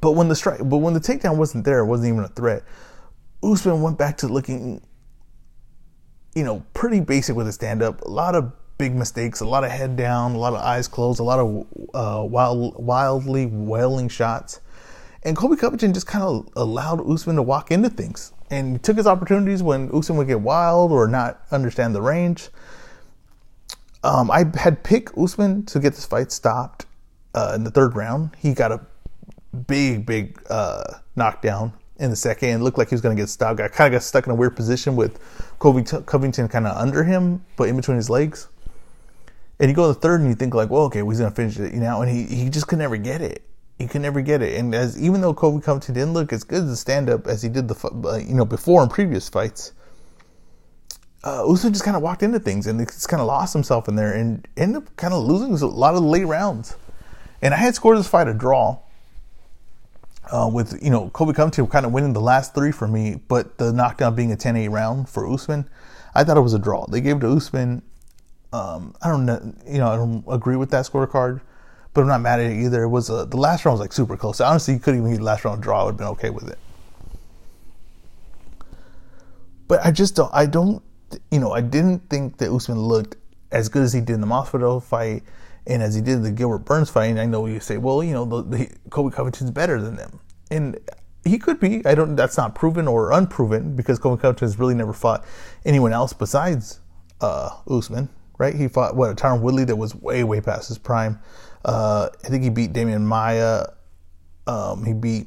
But 0.00 0.12
when 0.12 0.28
the 0.28 0.36
strike, 0.36 0.60
but 0.62 0.78
when 0.78 0.94
the 0.94 1.00
takedown 1.00 1.36
wasn't 1.36 1.64
there, 1.64 1.80
it 1.80 1.86
wasn't 1.86 2.08
even 2.08 2.24
a 2.24 2.28
threat. 2.28 2.62
Usman 3.42 3.82
went 3.82 3.98
back 3.98 4.18
to 4.18 4.28
looking, 4.28 4.80
you 6.34 6.44
know, 6.44 6.64
pretty 6.74 7.00
basic 7.00 7.36
with 7.36 7.46
his 7.46 7.54
stand 7.54 7.82
up. 7.82 8.02
A 8.02 8.08
lot 8.08 8.34
of 8.34 8.52
big 8.78 8.94
mistakes, 8.94 9.40
a 9.40 9.46
lot 9.46 9.64
of 9.64 9.70
head 9.70 9.96
down, 9.96 10.34
a 10.34 10.38
lot 10.38 10.52
of 10.52 10.60
eyes 10.60 10.86
closed, 10.86 11.18
a 11.18 11.24
lot 11.24 11.38
of 11.38 11.66
uh, 11.94 12.24
wild, 12.24 12.74
wildly 12.84 13.46
wailing 13.46 14.08
shots. 14.08 14.60
And 15.24 15.36
Colby 15.36 15.56
Covington 15.56 15.92
just 15.92 16.06
kind 16.06 16.24
of 16.24 16.48
allowed 16.54 17.00
Usman 17.10 17.36
to 17.36 17.42
walk 17.42 17.70
into 17.70 17.90
things. 17.90 18.32
And 18.50 18.82
took 18.82 18.96
his 18.96 19.06
opportunities 19.06 19.62
when 19.62 19.90
Usman 19.92 20.16
would 20.18 20.28
get 20.28 20.40
wild 20.40 20.90
or 20.90 21.06
not 21.06 21.42
understand 21.50 21.94
the 21.94 22.00
range. 22.00 22.48
Um, 24.08 24.30
I 24.30 24.46
had 24.56 24.82
picked 24.82 25.18
Usman 25.18 25.66
to 25.66 25.78
get 25.78 25.92
this 25.92 26.06
fight 26.06 26.32
stopped 26.32 26.86
uh, 27.34 27.52
in 27.54 27.64
the 27.64 27.70
third 27.70 27.94
round. 27.94 28.30
He 28.38 28.54
got 28.54 28.72
a 28.72 28.80
big, 29.66 30.06
big 30.06 30.40
uh, 30.48 30.94
knockdown 31.14 31.74
in 31.98 32.08
the 32.08 32.16
second 32.16 32.48
and 32.48 32.64
looked 32.64 32.78
like 32.78 32.88
he 32.88 32.94
was 32.94 33.02
going 33.02 33.14
to 33.14 33.20
get 33.20 33.28
stopped. 33.28 33.60
I 33.60 33.68
kind 33.68 33.92
of 33.92 33.98
got 33.98 34.02
stuck 34.02 34.26
in 34.26 34.32
a 34.32 34.34
weird 34.34 34.56
position 34.56 34.96
with 34.96 35.20
Covington 35.58 36.48
kind 36.48 36.66
of 36.66 36.74
under 36.74 37.04
him, 37.04 37.44
but 37.56 37.68
in 37.68 37.76
between 37.76 37.98
his 37.98 38.08
legs. 38.08 38.48
And 39.60 39.68
you 39.68 39.76
go 39.76 39.88
to 39.88 39.92
the 39.92 40.00
third 40.00 40.20
and 40.20 40.30
you 40.30 40.34
think 40.34 40.54
like, 40.54 40.70
well, 40.70 40.84
okay, 40.84 41.02
well, 41.02 41.10
he's 41.10 41.18
going 41.20 41.30
to 41.30 41.36
finish 41.36 41.58
it, 41.58 41.74
you 41.74 41.80
know, 41.80 42.00
and 42.00 42.10
he, 42.10 42.24
he 42.34 42.48
just 42.48 42.66
could 42.66 42.78
never 42.78 42.96
get 42.96 43.20
it. 43.20 43.42
He 43.78 43.86
could 43.86 44.00
never 44.00 44.22
get 44.22 44.40
it. 44.40 44.58
And 44.58 44.74
as 44.74 44.98
even 45.00 45.20
though 45.20 45.34
Colby 45.34 45.62
Covington 45.62 45.94
didn't 45.94 46.14
look 46.14 46.32
as 46.32 46.44
good 46.44 46.64
as 46.64 46.70
a 46.70 46.76
stand 46.76 47.10
up 47.10 47.26
as 47.26 47.42
he 47.42 47.50
did 47.50 47.68
the 47.68 48.08
uh, 48.08 48.16
you 48.16 48.34
know 48.34 48.44
before 48.46 48.82
in 48.82 48.88
previous 48.88 49.28
fights, 49.28 49.72
uh, 51.28 51.52
Usman 51.52 51.72
just 51.72 51.84
kind 51.84 51.96
of 51.96 52.02
walked 52.02 52.22
into 52.22 52.38
things 52.38 52.66
and 52.66 52.80
just 52.80 53.08
kind 53.08 53.20
of 53.20 53.26
lost 53.26 53.52
himself 53.52 53.88
in 53.88 53.96
there 53.96 54.14
and 54.14 54.46
ended 54.56 54.82
up 54.82 54.96
kind 54.96 55.12
of 55.12 55.24
losing 55.24 55.54
a 55.54 55.70
lot 55.70 55.94
of 55.94 56.02
the 56.02 56.08
late 56.08 56.24
rounds. 56.24 56.76
And 57.42 57.52
I 57.52 57.58
had 57.58 57.74
scored 57.74 57.98
this 57.98 58.08
fight 58.08 58.28
a 58.28 58.34
draw. 58.34 58.78
Uh, 60.30 60.46
with 60.52 60.78
you 60.84 60.90
know 60.90 61.08
Colby 61.08 61.32
Covington 61.32 61.66
kind 61.68 61.86
of 61.86 61.92
winning 61.92 62.12
the 62.12 62.20
last 62.20 62.54
three 62.54 62.70
for 62.70 62.86
me, 62.86 63.18
but 63.28 63.56
the 63.56 63.72
knockdown 63.72 64.14
being 64.14 64.30
a 64.30 64.36
10-8 64.36 64.70
round 64.70 65.08
for 65.08 65.26
Usman, 65.26 65.66
I 66.14 66.22
thought 66.22 66.36
it 66.36 66.42
was 66.42 66.52
a 66.52 66.58
draw. 66.58 66.84
They 66.84 67.00
gave 67.00 67.16
it 67.16 67.20
to 67.20 67.30
Usman. 67.30 67.80
Um, 68.52 68.94
I 69.00 69.08
don't 69.08 69.24
know, 69.24 69.54
you 69.66 69.78
know, 69.78 69.88
I 69.88 69.96
don't 69.96 70.22
agree 70.28 70.56
with 70.56 70.70
that 70.72 70.84
scorecard, 70.84 71.40
but 71.94 72.02
I'm 72.02 72.08
not 72.08 72.20
mad 72.20 72.40
at 72.40 72.50
it 72.50 72.62
either. 72.62 72.82
It 72.82 72.90
was 72.90 73.08
a, 73.08 73.24
the 73.24 73.38
last 73.38 73.64
round 73.64 73.78
was 73.78 73.80
like 73.80 73.94
super 73.94 74.18
close. 74.18 74.38
Honestly, 74.42 74.74
you 74.74 74.80
couldn't 74.80 75.00
even 75.00 75.12
get 75.12 75.18
the 75.20 75.24
last 75.24 75.46
round 75.46 75.62
draw. 75.62 75.80
I 75.80 75.84
would 75.84 75.92
have 75.92 75.98
been 75.98 76.08
okay 76.08 76.28
with 76.28 76.50
it. 76.50 76.58
But 79.66 79.82
I 79.82 79.92
just 79.92 80.14
don't. 80.14 80.30
I 80.34 80.44
don't 80.44 80.82
you 81.30 81.38
know, 81.38 81.52
I 81.52 81.60
didn't 81.60 82.08
think 82.10 82.38
that 82.38 82.52
Usman 82.52 82.78
looked 82.78 83.16
as 83.50 83.68
good 83.68 83.82
as 83.82 83.92
he 83.92 84.00
did 84.00 84.14
in 84.14 84.20
the 84.20 84.26
Masvidal 84.26 84.82
fight 84.82 85.22
and 85.66 85.82
as 85.82 85.94
he 85.94 86.00
did 86.00 86.22
the 86.22 86.30
Gilbert 86.30 86.60
Burns 86.60 86.90
fight. 86.90 87.06
And 87.06 87.20
I 87.20 87.26
know 87.26 87.46
you 87.46 87.60
say, 87.60 87.76
well, 87.76 88.02
you 88.02 88.12
know, 88.12 88.24
the, 88.24 88.42
the 88.42 88.70
Colby 88.90 89.14
Covington's 89.14 89.50
better 89.50 89.80
than 89.80 89.96
them, 89.96 90.20
and 90.50 90.78
he 91.24 91.38
could 91.38 91.60
be. 91.60 91.84
I 91.84 91.94
don't. 91.94 92.16
That's 92.16 92.36
not 92.36 92.54
proven 92.54 92.88
or 92.88 93.12
unproven 93.12 93.76
because 93.76 93.98
Colby 93.98 94.20
Covington 94.20 94.46
has 94.46 94.58
really 94.58 94.74
never 94.74 94.92
fought 94.92 95.24
anyone 95.64 95.92
else 95.92 96.12
besides 96.12 96.80
uh, 97.20 97.50
Usman. 97.70 98.08
Right? 98.38 98.54
He 98.54 98.68
fought 98.68 98.96
what 98.96 99.10
a 99.10 99.14
Tyron 99.14 99.40
Woodley 99.40 99.64
that 99.64 99.76
was 99.76 99.94
way 99.94 100.24
way 100.24 100.40
past 100.40 100.68
his 100.68 100.78
prime. 100.78 101.18
Uh, 101.64 102.08
I 102.24 102.28
think 102.28 102.44
he 102.44 102.50
beat 102.50 102.72
Demian 102.72 103.02
Maia. 103.02 103.66
Um, 104.46 104.84
he 104.84 104.94
beat 104.94 105.26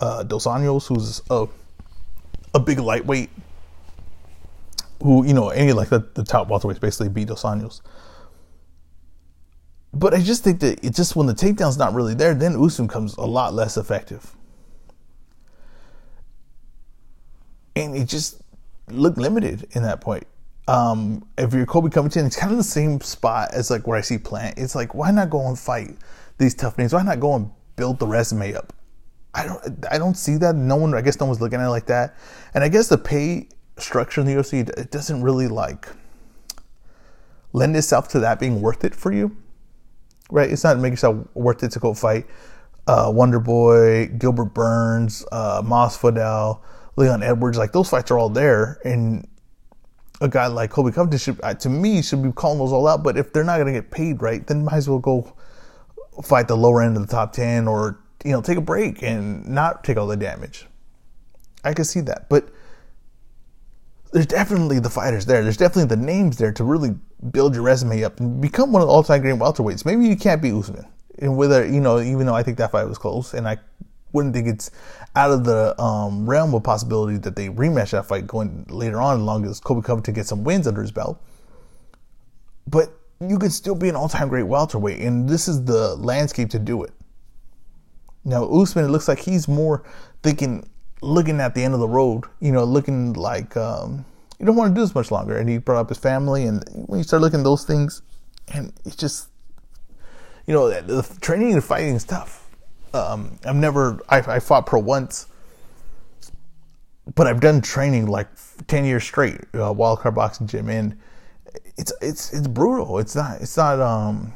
uh, 0.00 0.22
Dos 0.22 0.46
Anjos, 0.46 0.86
who's 0.86 1.20
a, 1.28 1.46
a 2.54 2.60
big 2.60 2.78
lightweight 2.78 3.30
who 5.02 5.24
you 5.26 5.34
know 5.34 5.50
any 5.50 5.72
like 5.72 5.88
the, 5.88 6.00
the 6.14 6.24
top 6.24 6.48
welterweights 6.48 6.80
basically 6.80 7.08
beat 7.08 7.28
Dos 7.28 7.42
Anjos. 7.42 7.80
But 9.92 10.12
I 10.12 10.20
just 10.20 10.44
think 10.44 10.60
that 10.60 10.84
it 10.84 10.94
just 10.94 11.16
when 11.16 11.26
the 11.26 11.34
takedown's 11.34 11.78
not 11.78 11.94
really 11.94 12.14
there, 12.14 12.34
then 12.34 12.62
Usman 12.62 12.88
comes 12.88 13.16
a 13.16 13.24
lot 13.24 13.54
less 13.54 13.76
effective. 13.76 14.36
and 17.76 17.94
it 17.94 18.08
just 18.08 18.40
looked 18.88 19.18
limited 19.18 19.68
in 19.72 19.82
that 19.82 20.00
point. 20.00 20.26
Um, 20.66 21.28
if 21.38 21.54
you're 21.54 21.66
Colby 21.66 21.90
Covington, 21.90 22.26
it's 22.26 22.36
kind 22.36 22.50
of 22.50 22.58
the 22.58 22.64
same 22.64 23.00
spot 23.00 23.50
as 23.52 23.70
like 23.70 23.86
where 23.86 23.96
I 23.96 24.00
see 24.00 24.18
Plant. 24.18 24.58
It's 24.58 24.74
like 24.74 24.94
why 24.94 25.12
not 25.12 25.30
go 25.30 25.46
and 25.46 25.56
fight 25.56 25.96
these 26.38 26.54
tough 26.54 26.76
names? 26.76 26.92
Why 26.92 27.02
not 27.02 27.20
go 27.20 27.34
and 27.36 27.50
build 27.76 28.00
the 28.00 28.06
resume 28.06 28.54
up? 28.54 28.72
I 29.34 29.44
don't 29.44 29.86
I 29.92 29.98
don't 29.98 30.16
see 30.16 30.36
that. 30.38 30.56
No 30.56 30.76
one 30.76 30.92
I 30.94 31.02
guess 31.02 31.20
no 31.20 31.26
one's 31.26 31.40
looking 31.40 31.60
at 31.60 31.66
it 31.66 31.70
like 31.70 31.86
that. 31.86 32.16
And 32.54 32.64
I 32.64 32.68
guess 32.68 32.88
the 32.88 32.98
pay 32.98 33.48
structure 33.78 34.20
in 34.20 34.26
the 34.26 34.34
UFC 34.34 34.68
it 34.78 34.90
doesn't 34.90 35.22
really 35.22 35.48
like 35.48 35.88
lend 37.52 37.76
itself 37.76 38.08
to 38.08 38.20
that 38.20 38.40
being 38.40 38.60
worth 38.60 38.84
it 38.84 38.94
for 38.94 39.12
you. 39.12 39.36
Right? 40.30 40.50
It's 40.50 40.64
not 40.64 40.76
making 40.78 40.94
yourself 40.94 41.26
worth 41.34 41.62
it 41.62 41.70
to 41.72 41.78
go 41.78 41.94
fight 41.94 42.26
uh, 42.86 43.10
Wonder 43.12 43.40
Boy, 43.40 44.06
Gilbert 44.18 44.54
Burns, 44.54 45.24
uh, 45.32 45.62
Masvidal, 45.62 46.60
Leon 46.96 47.22
Edwards. 47.22 47.58
Like 47.58 47.72
those 47.72 47.88
fights 47.88 48.10
are 48.10 48.18
all 48.18 48.28
there, 48.28 48.78
and 48.84 49.26
a 50.20 50.28
guy 50.28 50.46
like 50.46 50.70
Colby 50.70 50.92
Covington 50.92 51.18
should, 51.18 51.40
uh, 51.42 51.54
to 51.54 51.68
me, 51.68 52.02
should 52.02 52.22
be 52.22 52.32
calling 52.32 52.58
those 52.58 52.72
all 52.72 52.86
out. 52.86 53.02
But 53.02 53.18
if 53.18 53.32
they're 53.32 53.44
not 53.44 53.56
going 53.56 53.66
to 53.66 53.72
get 53.72 53.90
paid 53.90 54.22
right, 54.22 54.46
then 54.46 54.64
might 54.64 54.76
as 54.76 54.88
well 54.88 54.98
go 54.98 55.34
fight 56.22 56.48
the 56.48 56.56
lower 56.56 56.82
end 56.82 56.96
of 56.96 57.06
the 57.06 57.12
top 57.12 57.32
ten, 57.32 57.66
or 57.66 58.00
you 58.24 58.32
know, 58.32 58.40
take 58.40 58.58
a 58.58 58.62
break 58.62 59.02
and 59.02 59.46
not 59.46 59.84
take 59.84 59.96
all 59.96 60.06
the 60.06 60.16
damage. 60.16 60.66
I 61.64 61.74
can 61.74 61.84
see 61.84 62.00
that, 62.02 62.28
but 62.28 62.48
there's 64.12 64.26
definitely 64.26 64.78
the 64.78 64.90
fighters 64.90 65.26
there. 65.26 65.42
There's 65.42 65.56
definitely 65.56 65.94
the 65.94 66.02
names 66.02 66.38
there 66.38 66.52
to 66.52 66.64
really 66.64 66.94
build 67.30 67.54
your 67.54 67.64
resume 67.64 68.04
up 68.04 68.20
and 68.20 68.40
become 68.40 68.72
one 68.72 68.82
of 68.82 68.88
the 68.88 68.92
all-time 68.92 69.20
great 69.22 69.34
welterweights. 69.34 69.84
Maybe 69.84 70.06
you 70.06 70.16
can't 70.16 70.40
beat 70.40 70.52
Usman, 70.52 70.86
and 71.18 71.36
whether 71.36 71.66
you 71.66 71.80
know, 71.80 72.00
even 72.00 72.26
though 72.26 72.34
I 72.34 72.42
think 72.42 72.58
that 72.58 72.72
fight 72.72 72.88
was 72.88 72.98
close, 72.98 73.34
and 73.34 73.48
I 73.48 73.58
wouldn't 74.12 74.34
think 74.34 74.48
it's 74.48 74.70
out 75.14 75.30
of 75.30 75.44
the 75.44 75.78
um, 75.80 76.28
realm 76.28 76.54
of 76.54 76.62
possibility 76.62 77.18
that 77.18 77.36
they 77.36 77.48
rematch 77.48 77.90
that 77.90 78.06
fight 78.06 78.26
going 78.26 78.64
later 78.68 79.00
on, 79.00 79.16
as 79.16 79.22
long 79.22 79.44
as 79.44 79.60
Colby 79.60 79.82
Covington 79.82 80.14
gets 80.14 80.28
some 80.28 80.44
wins 80.44 80.66
under 80.66 80.80
his 80.80 80.92
belt. 80.92 81.22
But 82.66 82.90
you 83.20 83.38
could 83.38 83.52
still 83.52 83.74
be 83.74 83.88
an 83.88 83.96
all-time 83.96 84.28
great 84.28 84.44
welterweight, 84.44 85.00
and 85.00 85.28
this 85.28 85.48
is 85.48 85.64
the 85.64 85.96
landscape 85.96 86.50
to 86.50 86.58
do 86.58 86.82
it. 86.82 86.92
Now 88.24 88.44
Usman, 88.44 88.84
it 88.84 88.88
looks 88.88 89.08
like 89.08 89.20
he's 89.20 89.48
more 89.48 89.84
thinking, 90.22 90.68
looking 91.02 91.40
at 91.40 91.54
the 91.54 91.62
end 91.62 91.74
of 91.74 91.80
the 91.80 91.88
road. 91.88 92.24
You 92.40 92.52
know, 92.52 92.64
looking 92.64 93.12
like 93.12 93.56
um, 93.56 94.04
you 94.38 94.46
don't 94.46 94.56
want 94.56 94.70
to 94.70 94.74
do 94.74 94.80
this 94.80 94.94
much 94.94 95.10
longer. 95.10 95.36
And 95.38 95.48
he 95.48 95.58
brought 95.58 95.80
up 95.80 95.88
his 95.88 95.98
family, 95.98 96.44
and 96.44 96.62
when 96.86 96.98
you 96.98 97.04
start 97.04 97.22
looking 97.22 97.40
at 97.40 97.44
those 97.44 97.64
things, 97.64 98.02
and 98.48 98.72
it's 98.84 98.96
just, 98.96 99.28
you 100.46 100.54
know, 100.54 100.68
the 100.70 101.02
training 101.20 101.52
and 101.52 101.64
fighting 101.64 101.94
is 101.94 102.04
tough. 102.04 102.48
Um, 102.94 103.38
I've 103.44 103.56
never, 103.56 104.00
I, 104.08 104.18
I 104.18 104.38
fought 104.38 104.64
pro 104.66 104.80
once, 104.80 105.26
but 107.14 107.26
I've 107.26 107.40
done 107.40 107.60
training 107.60 108.06
like 108.06 108.28
ten 108.66 108.84
years 108.84 109.04
straight, 109.04 109.40
uh, 109.54 109.72
wildcard 109.72 110.14
boxing 110.14 110.46
gym, 110.46 110.68
and 110.68 110.98
it's 111.76 111.92
it's 112.00 112.32
it's 112.32 112.46
brutal. 112.46 112.98
It's 112.98 113.14
not 113.14 113.40
it's 113.40 113.56
not 113.56 113.80
um 113.80 114.32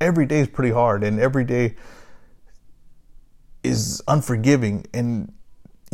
every 0.00 0.26
day 0.26 0.40
is 0.40 0.48
pretty 0.48 0.72
hard, 0.72 1.04
and 1.04 1.20
every 1.20 1.44
day 1.44 1.76
is 3.62 4.02
unforgiving, 4.08 4.86
and 4.92 5.32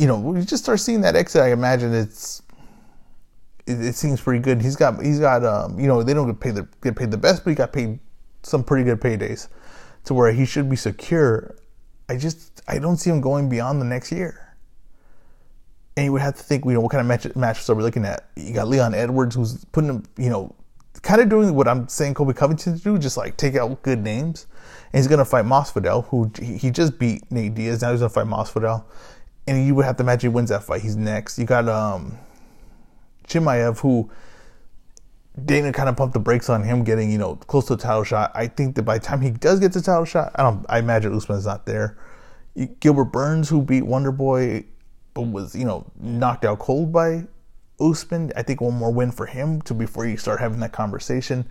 you 0.03 0.09
know 0.09 0.19
we 0.19 0.43
just 0.43 0.61
start 0.61 0.81
seeing 0.81 0.99
that 0.99 1.15
exit. 1.15 1.41
I 1.41 1.53
imagine 1.53 1.93
it's 1.93 2.41
it, 3.65 3.79
it 3.79 3.95
seems 3.95 4.19
pretty 4.19 4.41
good. 4.41 4.61
He's 4.61 4.75
got 4.75 5.01
he's 5.01 5.17
got 5.17 5.45
um 5.45 5.79
you 5.79 5.87
know 5.87 6.03
they 6.03 6.13
don't 6.13 6.27
get 6.27 6.41
paid 6.41 6.55
the 6.55 6.67
get 6.81 6.97
paid 6.97 7.09
the 7.09 7.17
best, 7.17 7.45
but 7.45 7.51
he 7.51 7.55
got 7.55 7.71
paid 7.71 7.99
some 8.41 8.65
pretty 8.65 8.83
good 8.83 8.99
paydays 8.99 9.47
to 10.03 10.13
where 10.13 10.33
he 10.33 10.45
should 10.45 10.69
be 10.69 10.75
secure. 10.75 11.55
I 12.09 12.17
just 12.17 12.61
I 12.67 12.79
don't 12.79 12.97
see 12.97 13.11
him 13.11 13.21
going 13.21 13.47
beyond 13.47 13.79
the 13.79 13.85
next 13.85 14.11
year. 14.11 14.57
And 15.95 16.03
you 16.03 16.11
would 16.11 16.21
have 16.21 16.35
to 16.35 16.43
think, 16.43 16.65
you 16.65 16.73
know, 16.73 16.81
what 16.81 16.91
kind 16.91 16.99
of 16.99 17.07
match, 17.07 17.23
matchups 17.35 17.69
are 17.69 17.75
we 17.75 17.83
looking 17.83 18.03
at? 18.03 18.27
You 18.35 18.53
got 18.53 18.67
Leon 18.67 18.93
Edwards, 18.93 19.35
who's 19.35 19.63
putting 19.65 19.89
him, 19.89 20.03
you 20.17 20.29
know, 20.29 20.53
kind 21.01 21.21
of 21.21 21.29
doing 21.29 21.53
what 21.53 21.67
I'm 21.67 21.87
saying 21.87 22.15
Colby 22.15 22.33
Covington 22.33 22.77
to 22.77 22.83
do, 22.83 22.97
just 22.97 23.15
like 23.15 23.37
take 23.37 23.55
out 23.55 23.81
good 23.83 23.99
names. 23.99 24.47
And 24.91 24.99
he's 24.99 25.07
to 25.07 25.23
fight 25.23 25.45
Masvidal, 25.45 26.05
who 26.07 26.29
he 26.43 26.71
just 26.71 26.99
beat 26.99 27.31
Nate 27.31 27.55
Diaz. 27.55 27.81
Now 27.81 27.91
he's 27.91 28.01
to 28.01 28.09
fight 28.09 28.25
Masvidal. 28.25 28.83
And 29.45 29.65
you 29.65 29.75
would 29.75 29.85
have 29.85 29.97
to 29.97 30.03
imagine 30.03 30.31
he 30.31 30.35
wins 30.35 30.49
that 30.49 30.63
fight. 30.63 30.81
He's 30.81 30.95
next. 30.95 31.37
You 31.37 31.45
got 31.45 31.67
um, 31.67 32.17
Chimaev, 33.27 33.79
who 33.79 34.09
Dana 35.43 35.73
kind 35.73 35.89
of 35.89 35.97
pumped 35.97 36.13
the 36.13 36.19
brakes 36.19 36.49
on 36.49 36.63
him 36.63 36.83
getting, 36.83 37.11
you 37.11 37.17
know, 37.17 37.35
close 37.35 37.65
to 37.67 37.73
a 37.73 37.77
title 37.77 38.03
shot. 38.03 38.31
I 38.35 38.47
think 38.47 38.75
that 38.75 38.83
by 38.83 38.99
the 38.99 39.03
time 39.03 39.21
he 39.21 39.31
does 39.31 39.59
get 39.59 39.73
the 39.73 39.81
title 39.81 40.05
shot, 40.05 40.31
I 40.35 40.43
don't. 40.43 40.65
I 40.69 40.79
imagine 40.79 41.13
Usman's 41.13 41.45
not 41.45 41.65
there. 41.65 41.97
Gilbert 42.79 43.05
Burns, 43.05 43.49
who 43.49 43.61
beat 43.61 43.81
Wonder 43.81 44.11
Boy, 44.11 44.65
but 45.13 45.23
was 45.23 45.55
you 45.55 45.65
know 45.65 45.85
knocked 45.99 46.45
out 46.45 46.59
cold 46.59 46.91
by 46.91 47.25
Usman. 47.79 48.31
I 48.35 48.43
think 48.43 48.61
one 48.61 48.75
more 48.75 48.91
win 48.91 49.11
for 49.11 49.25
him 49.25 49.61
to 49.63 49.73
before 49.73 50.05
you 50.05 50.17
start 50.17 50.39
having 50.39 50.59
that 50.59 50.71
conversation. 50.71 51.45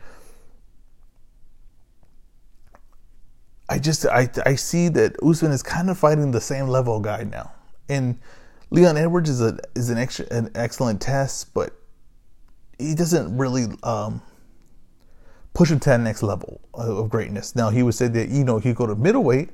I 3.68 3.78
just 3.78 4.06
I 4.06 4.28
I 4.46 4.54
see 4.54 4.88
that 4.90 5.16
Usman 5.22 5.50
is 5.50 5.62
kind 5.62 5.90
of 5.90 5.98
fighting 5.98 6.30
the 6.30 6.40
same 6.40 6.68
level 6.68 7.00
guy 7.00 7.24
now, 7.24 7.52
and 7.88 8.18
Leon 8.70 8.96
Edwards 8.96 9.28
is 9.28 9.42
a 9.42 9.58
is 9.74 9.90
an 9.90 9.98
extra, 9.98 10.26
an 10.30 10.50
excellent 10.54 11.00
test, 11.00 11.52
but 11.52 11.74
he 12.78 12.94
doesn't 12.94 13.36
really 13.36 13.66
um, 13.82 14.22
push 15.52 15.70
him 15.70 15.78
to 15.80 15.90
that 15.90 16.00
next 16.00 16.22
level 16.22 16.60
of 16.74 17.10
greatness. 17.10 17.54
Now 17.54 17.70
he 17.70 17.82
would 17.82 17.94
say 17.94 18.08
that 18.08 18.30
you 18.30 18.44
know 18.44 18.58
he'd 18.58 18.76
go 18.76 18.86
to 18.86 18.94
middleweight, 18.94 19.50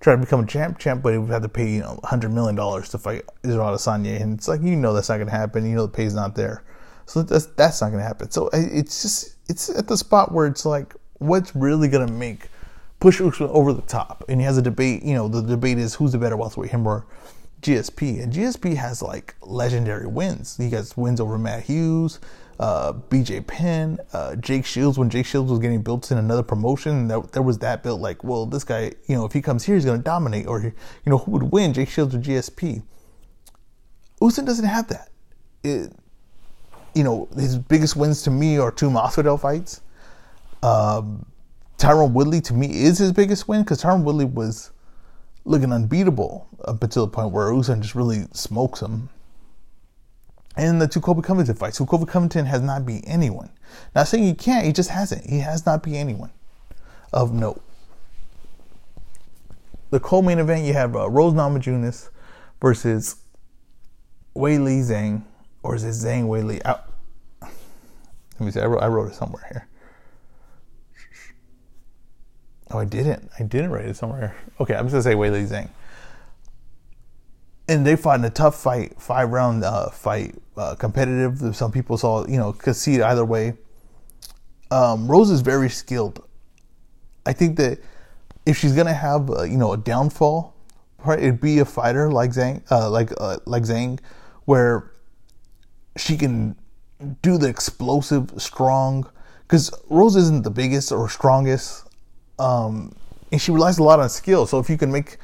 try 0.00 0.14
to 0.14 0.20
become 0.20 0.40
a 0.40 0.46
champ, 0.46 0.78
champ, 0.78 1.02
but 1.02 1.12
he 1.12 1.18
would 1.18 1.30
have 1.30 1.42
to 1.42 1.48
pay 1.48 1.68
you 1.68 1.80
know 1.80 1.98
hundred 2.04 2.32
million 2.32 2.54
dollars 2.54 2.90
to 2.90 2.98
fight 2.98 3.22
Israel 3.42 3.66
Adesanya, 3.66 4.20
and 4.20 4.34
it's 4.38 4.48
like 4.48 4.60
you 4.60 4.76
know 4.76 4.92
that's 4.92 5.08
not 5.08 5.16
to 5.18 5.30
happen. 5.30 5.68
You 5.68 5.76
know 5.76 5.86
the 5.86 5.92
pay's 5.92 6.14
not 6.14 6.34
there, 6.34 6.62
so 7.06 7.22
that's 7.22 7.46
that's 7.46 7.80
not 7.80 7.90
to 7.90 8.02
happen. 8.02 8.30
So 8.30 8.50
it's 8.52 9.02
just 9.02 9.36
it's 9.48 9.70
at 9.70 9.88
the 9.88 9.96
spot 9.96 10.32
where 10.32 10.46
it's 10.46 10.66
like 10.66 10.94
what's 11.14 11.56
really 11.56 11.88
to 11.88 12.12
make 12.12 12.48
push 13.00 13.20
over 13.20 13.72
the 13.72 13.82
top, 13.82 14.24
and 14.28 14.40
he 14.40 14.44
has 14.44 14.58
a 14.58 14.62
debate. 14.62 15.02
You 15.02 15.14
know 15.14 15.28
the 15.28 15.42
debate 15.42 15.78
is 15.78 15.94
who's 15.94 16.12
the 16.12 16.18
better 16.18 16.36
welterweight, 16.36 16.70
him 16.70 16.86
or 16.86 17.06
GSP, 17.62 18.22
and 18.22 18.32
GSP 18.32 18.76
has 18.76 19.02
like 19.02 19.34
legendary 19.42 20.06
wins. 20.06 20.56
He 20.56 20.70
has 20.70 20.96
wins 20.96 21.20
over 21.20 21.38
Matt 21.38 21.64
Hughes 21.64 22.20
uh, 22.60 22.92
BJ 22.92 23.46
Penn, 23.46 23.98
uh, 24.12 24.34
Jake 24.36 24.66
Shields. 24.66 24.98
When 24.98 25.10
Jake 25.10 25.26
Shields 25.26 25.50
was 25.50 25.60
getting 25.60 25.82
built 25.82 26.10
in 26.10 26.18
another 26.18 26.42
promotion, 26.42 27.08
there, 27.08 27.20
there 27.20 27.42
was 27.42 27.58
that 27.58 27.82
built 27.82 28.00
like, 28.00 28.24
well, 28.24 28.46
this 28.46 28.64
guy, 28.64 28.92
you 29.06 29.14
know, 29.14 29.24
if 29.24 29.32
he 29.32 29.40
comes 29.40 29.64
here, 29.64 29.76
he's 29.76 29.84
going 29.84 29.98
to 29.98 30.04
dominate, 30.04 30.46
or 30.46 30.60
you 30.60 30.72
know, 31.06 31.18
who 31.18 31.32
would 31.32 31.44
win, 31.44 31.72
Jake 31.72 31.88
Shields 31.88 32.14
or 32.14 32.18
GSP? 32.18 32.82
Usyk 34.20 34.44
doesn't 34.44 34.64
have 34.64 34.88
that. 34.88 35.10
It, 35.62 35.92
you 36.94 37.04
know, 37.04 37.28
his 37.36 37.56
biggest 37.56 37.94
wins 37.94 38.22
to 38.22 38.30
me 38.30 38.58
are 38.58 38.72
two 38.72 38.90
Masvidal 38.90 39.40
fights. 39.40 39.82
Um, 40.62 41.24
Tyron 41.76 42.12
Woodley 42.12 42.40
to 42.40 42.54
me 42.54 42.82
is 42.82 42.98
his 42.98 43.12
biggest 43.12 43.46
win 43.46 43.62
because 43.62 43.80
Tyron 43.80 44.02
Woodley 44.02 44.24
was 44.24 44.72
looking 45.48 45.72
unbeatable 45.72 46.46
up 46.64 46.82
until 46.82 47.06
the 47.06 47.12
point 47.12 47.32
where 47.32 47.50
Usyk 47.50 47.80
just 47.80 47.94
really 47.94 48.26
smokes 48.32 48.80
him 48.80 49.08
and 50.58 50.82
the 50.82 50.88
two 50.88 51.00
Colby 51.00 51.22
Covington 51.22 51.54
fights. 51.54 51.78
So 51.78 51.86
Colby 51.86 52.04
Covington 52.04 52.44
has 52.46 52.60
not 52.60 52.84
beat 52.84 53.04
anyone. 53.06 53.50
Not 53.94 54.08
saying 54.08 54.24
he 54.24 54.34
can't, 54.34 54.66
he 54.66 54.72
just 54.72 54.90
hasn't. 54.90 55.24
He 55.24 55.38
has 55.38 55.64
not 55.64 55.82
beat 55.82 55.96
anyone 55.96 56.30
of 57.12 57.32
note. 57.32 57.62
The 59.90 60.00
co-main 60.00 60.38
event, 60.38 60.66
you 60.66 60.74
have 60.74 60.96
uh, 60.96 61.08
Rose 61.08 61.32
Namajunas 61.32 62.10
versus 62.60 63.16
Wei 64.34 64.58
Li 64.58 64.80
Zhang, 64.80 65.22
or 65.62 65.76
is 65.76 65.84
it 65.84 66.06
Zhang 66.06 66.24
Weili? 66.24 66.60
I, 66.64 66.80
let 67.40 67.50
me 68.40 68.50
see. 68.50 68.60
I 68.60 68.66
wrote, 68.66 68.82
I 68.82 68.88
wrote 68.88 69.12
it 69.12 69.14
somewhere 69.14 69.46
here. 69.50 69.68
Oh, 72.70 72.78
I 72.78 72.84
didn't. 72.84 73.30
I 73.38 73.44
didn't 73.44 73.70
write 73.70 73.86
it 73.86 73.96
somewhere. 73.96 74.36
Okay, 74.60 74.74
I'm 74.74 74.84
just 74.88 74.92
gonna 74.92 75.02
say 75.02 75.14
Weili 75.14 75.46
Zhang 75.48 75.70
and 77.68 77.86
they 77.86 77.96
fought 77.96 78.18
in 78.18 78.24
a 78.24 78.30
tough 78.30 78.60
fight, 78.60 79.00
five 79.00 79.30
round 79.30 79.62
uh, 79.62 79.90
fight, 79.90 80.34
uh, 80.56 80.74
competitive. 80.74 81.54
Some 81.54 81.70
people 81.70 81.98
saw, 81.98 82.26
you 82.26 82.38
know, 82.38 82.52
concede 82.52 83.02
either 83.02 83.24
way. 83.24 83.54
Um, 84.70 85.06
Rose 85.06 85.30
is 85.30 85.42
very 85.42 85.68
skilled. 85.68 86.24
I 87.26 87.32
think 87.32 87.56
that 87.58 87.78
if 88.46 88.56
she's 88.56 88.72
gonna 88.72 88.94
have, 88.94 89.30
uh, 89.30 89.42
you 89.42 89.58
know, 89.58 89.72
a 89.74 89.76
downfall, 89.76 90.54
it'd 91.06 91.40
be 91.40 91.58
a 91.58 91.64
fighter 91.64 92.10
like 92.10 92.30
Zhang, 92.30 92.62
uh, 92.70 92.90
like 92.90 93.12
uh, 93.20 93.36
like 93.44 93.64
Zhang, 93.64 94.00
where 94.46 94.90
she 95.96 96.16
can 96.16 96.56
do 97.22 97.36
the 97.36 97.48
explosive, 97.48 98.32
strong. 98.38 99.08
Because 99.42 99.70
Rose 99.88 100.16
isn't 100.16 100.42
the 100.44 100.50
biggest 100.50 100.90
or 100.92 101.08
strongest, 101.08 101.84
um, 102.38 102.94
and 103.32 103.40
she 103.40 103.50
relies 103.52 103.78
a 103.78 103.82
lot 103.82 104.00
on 104.00 104.08
skill. 104.08 104.46
So 104.46 104.58
if 104.58 104.70
you 104.70 104.78
can 104.78 104.92
make 104.92 105.18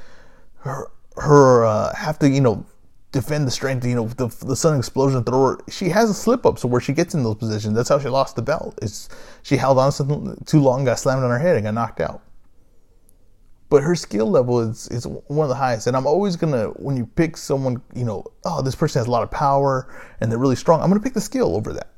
her 0.58 0.90
her 1.16 1.64
uh, 1.64 1.94
have 1.94 2.18
to 2.20 2.28
you 2.28 2.40
know 2.40 2.66
defend 3.12 3.46
the 3.46 3.50
strength, 3.50 3.86
you 3.86 3.94
know, 3.94 4.08
the, 4.08 4.26
the 4.44 4.56
sudden 4.56 4.78
explosion 4.80 5.22
thrower. 5.22 5.60
She 5.70 5.88
has 5.90 6.10
a 6.10 6.14
slip 6.14 6.44
up, 6.44 6.58
so 6.58 6.66
where 6.66 6.80
she 6.80 6.92
gets 6.92 7.14
in 7.14 7.22
those 7.22 7.36
positions, 7.36 7.76
that's 7.76 7.88
how 7.88 8.00
she 8.00 8.08
lost 8.08 8.34
the 8.34 8.42
belt. 8.42 8.76
Is 8.82 9.08
she 9.42 9.56
held 9.56 9.78
on 9.78 9.92
too 10.46 10.60
long, 10.60 10.84
got 10.84 10.98
slammed 10.98 11.22
on 11.22 11.30
her 11.30 11.38
head, 11.38 11.54
and 11.56 11.64
got 11.64 11.74
knocked 11.74 12.00
out. 12.00 12.22
but 13.68 13.82
her 13.82 13.94
skill 13.96 14.30
level 14.30 14.60
is 14.60 14.88
is 14.88 15.06
one 15.06 15.44
of 15.44 15.48
the 15.48 15.54
highest. 15.56 15.86
And 15.86 15.96
I'm 15.96 16.06
always 16.06 16.36
gonna 16.36 16.68
when 16.76 16.96
you 16.96 17.06
pick 17.06 17.36
someone, 17.36 17.82
you 17.94 18.04
know, 18.04 18.24
oh, 18.44 18.62
this 18.62 18.74
person 18.74 19.00
has 19.00 19.08
a 19.08 19.10
lot 19.10 19.22
of 19.22 19.30
power 19.30 19.88
and 20.20 20.30
they're 20.30 20.38
really 20.38 20.56
strong. 20.56 20.80
I'm 20.80 20.88
gonna 20.88 21.00
pick 21.00 21.14
the 21.14 21.20
skill 21.20 21.56
over 21.56 21.72
that. 21.72 21.92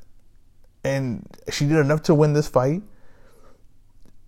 And 0.85 1.27
she 1.51 1.67
did 1.67 1.79
enough 1.79 2.03
to 2.05 2.15
win 2.15 2.33
this 2.33 2.49
fight. 2.49 2.83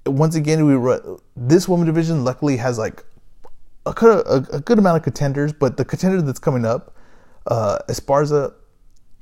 Once 0.08 0.34
again, 0.34 0.66
we 0.66 0.96
this 1.36 1.68
woman 1.68 1.86
division 1.86 2.24
luckily 2.24 2.56
has 2.56 2.78
like 2.78 3.04
a, 3.86 3.90
a, 3.90 4.56
a 4.56 4.60
good 4.60 4.78
amount 4.78 4.96
of 4.96 5.02
contenders, 5.02 5.52
but 5.52 5.76
the 5.76 5.84
contender 5.84 6.20
that's 6.22 6.38
coming 6.38 6.64
up, 6.64 6.94
uh, 7.46 7.78
Esparza, 7.88 8.54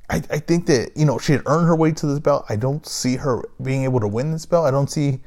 I, 0.09 0.17
I 0.29 0.39
think 0.39 0.65
that 0.67 0.95
you 0.95 1.05
know 1.05 1.17
she 1.17 1.33
had 1.33 1.41
earned 1.45 1.67
her 1.67 1.75
way 1.75 1.91
to 1.91 2.05
this 2.05 2.19
belt. 2.19 2.45
I 2.49 2.55
don't 2.55 2.85
see 2.85 3.17
her 3.17 3.43
being 3.61 3.83
able 3.83 3.99
to 3.99 4.07
win 4.07 4.31
this 4.31 4.45
belt. 4.45 4.65
I 4.65 4.71
don't 4.71 4.89
see 4.89 5.19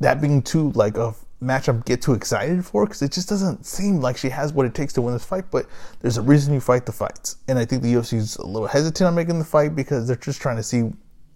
that 0.00 0.20
being 0.20 0.42
too 0.42 0.72
like 0.72 0.96
a 0.96 1.14
match 1.40 1.68
I 1.68 1.72
get 1.72 2.00
too 2.00 2.14
excited 2.14 2.64
for 2.64 2.86
because 2.86 3.02
it 3.02 3.12
just 3.12 3.28
doesn't 3.28 3.66
seem 3.66 4.00
like 4.00 4.16
she 4.16 4.30
has 4.30 4.52
what 4.52 4.64
it 4.64 4.74
takes 4.74 4.92
to 4.94 5.02
win 5.02 5.12
this 5.12 5.24
fight. 5.24 5.44
But 5.50 5.66
there's 6.00 6.16
a 6.16 6.22
reason 6.22 6.54
you 6.54 6.60
fight 6.60 6.86
the 6.86 6.92
fights, 6.92 7.36
and 7.48 7.58
I 7.58 7.64
think 7.64 7.82
the 7.82 7.92
UFC 7.92 8.14
is 8.14 8.36
a 8.36 8.46
little 8.46 8.68
hesitant 8.68 9.08
on 9.08 9.14
making 9.14 9.38
the 9.38 9.44
fight 9.44 9.76
because 9.76 10.06
they're 10.06 10.16
just 10.16 10.40
trying 10.40 10.56
to 10.56 10.62
see 10.62 10.80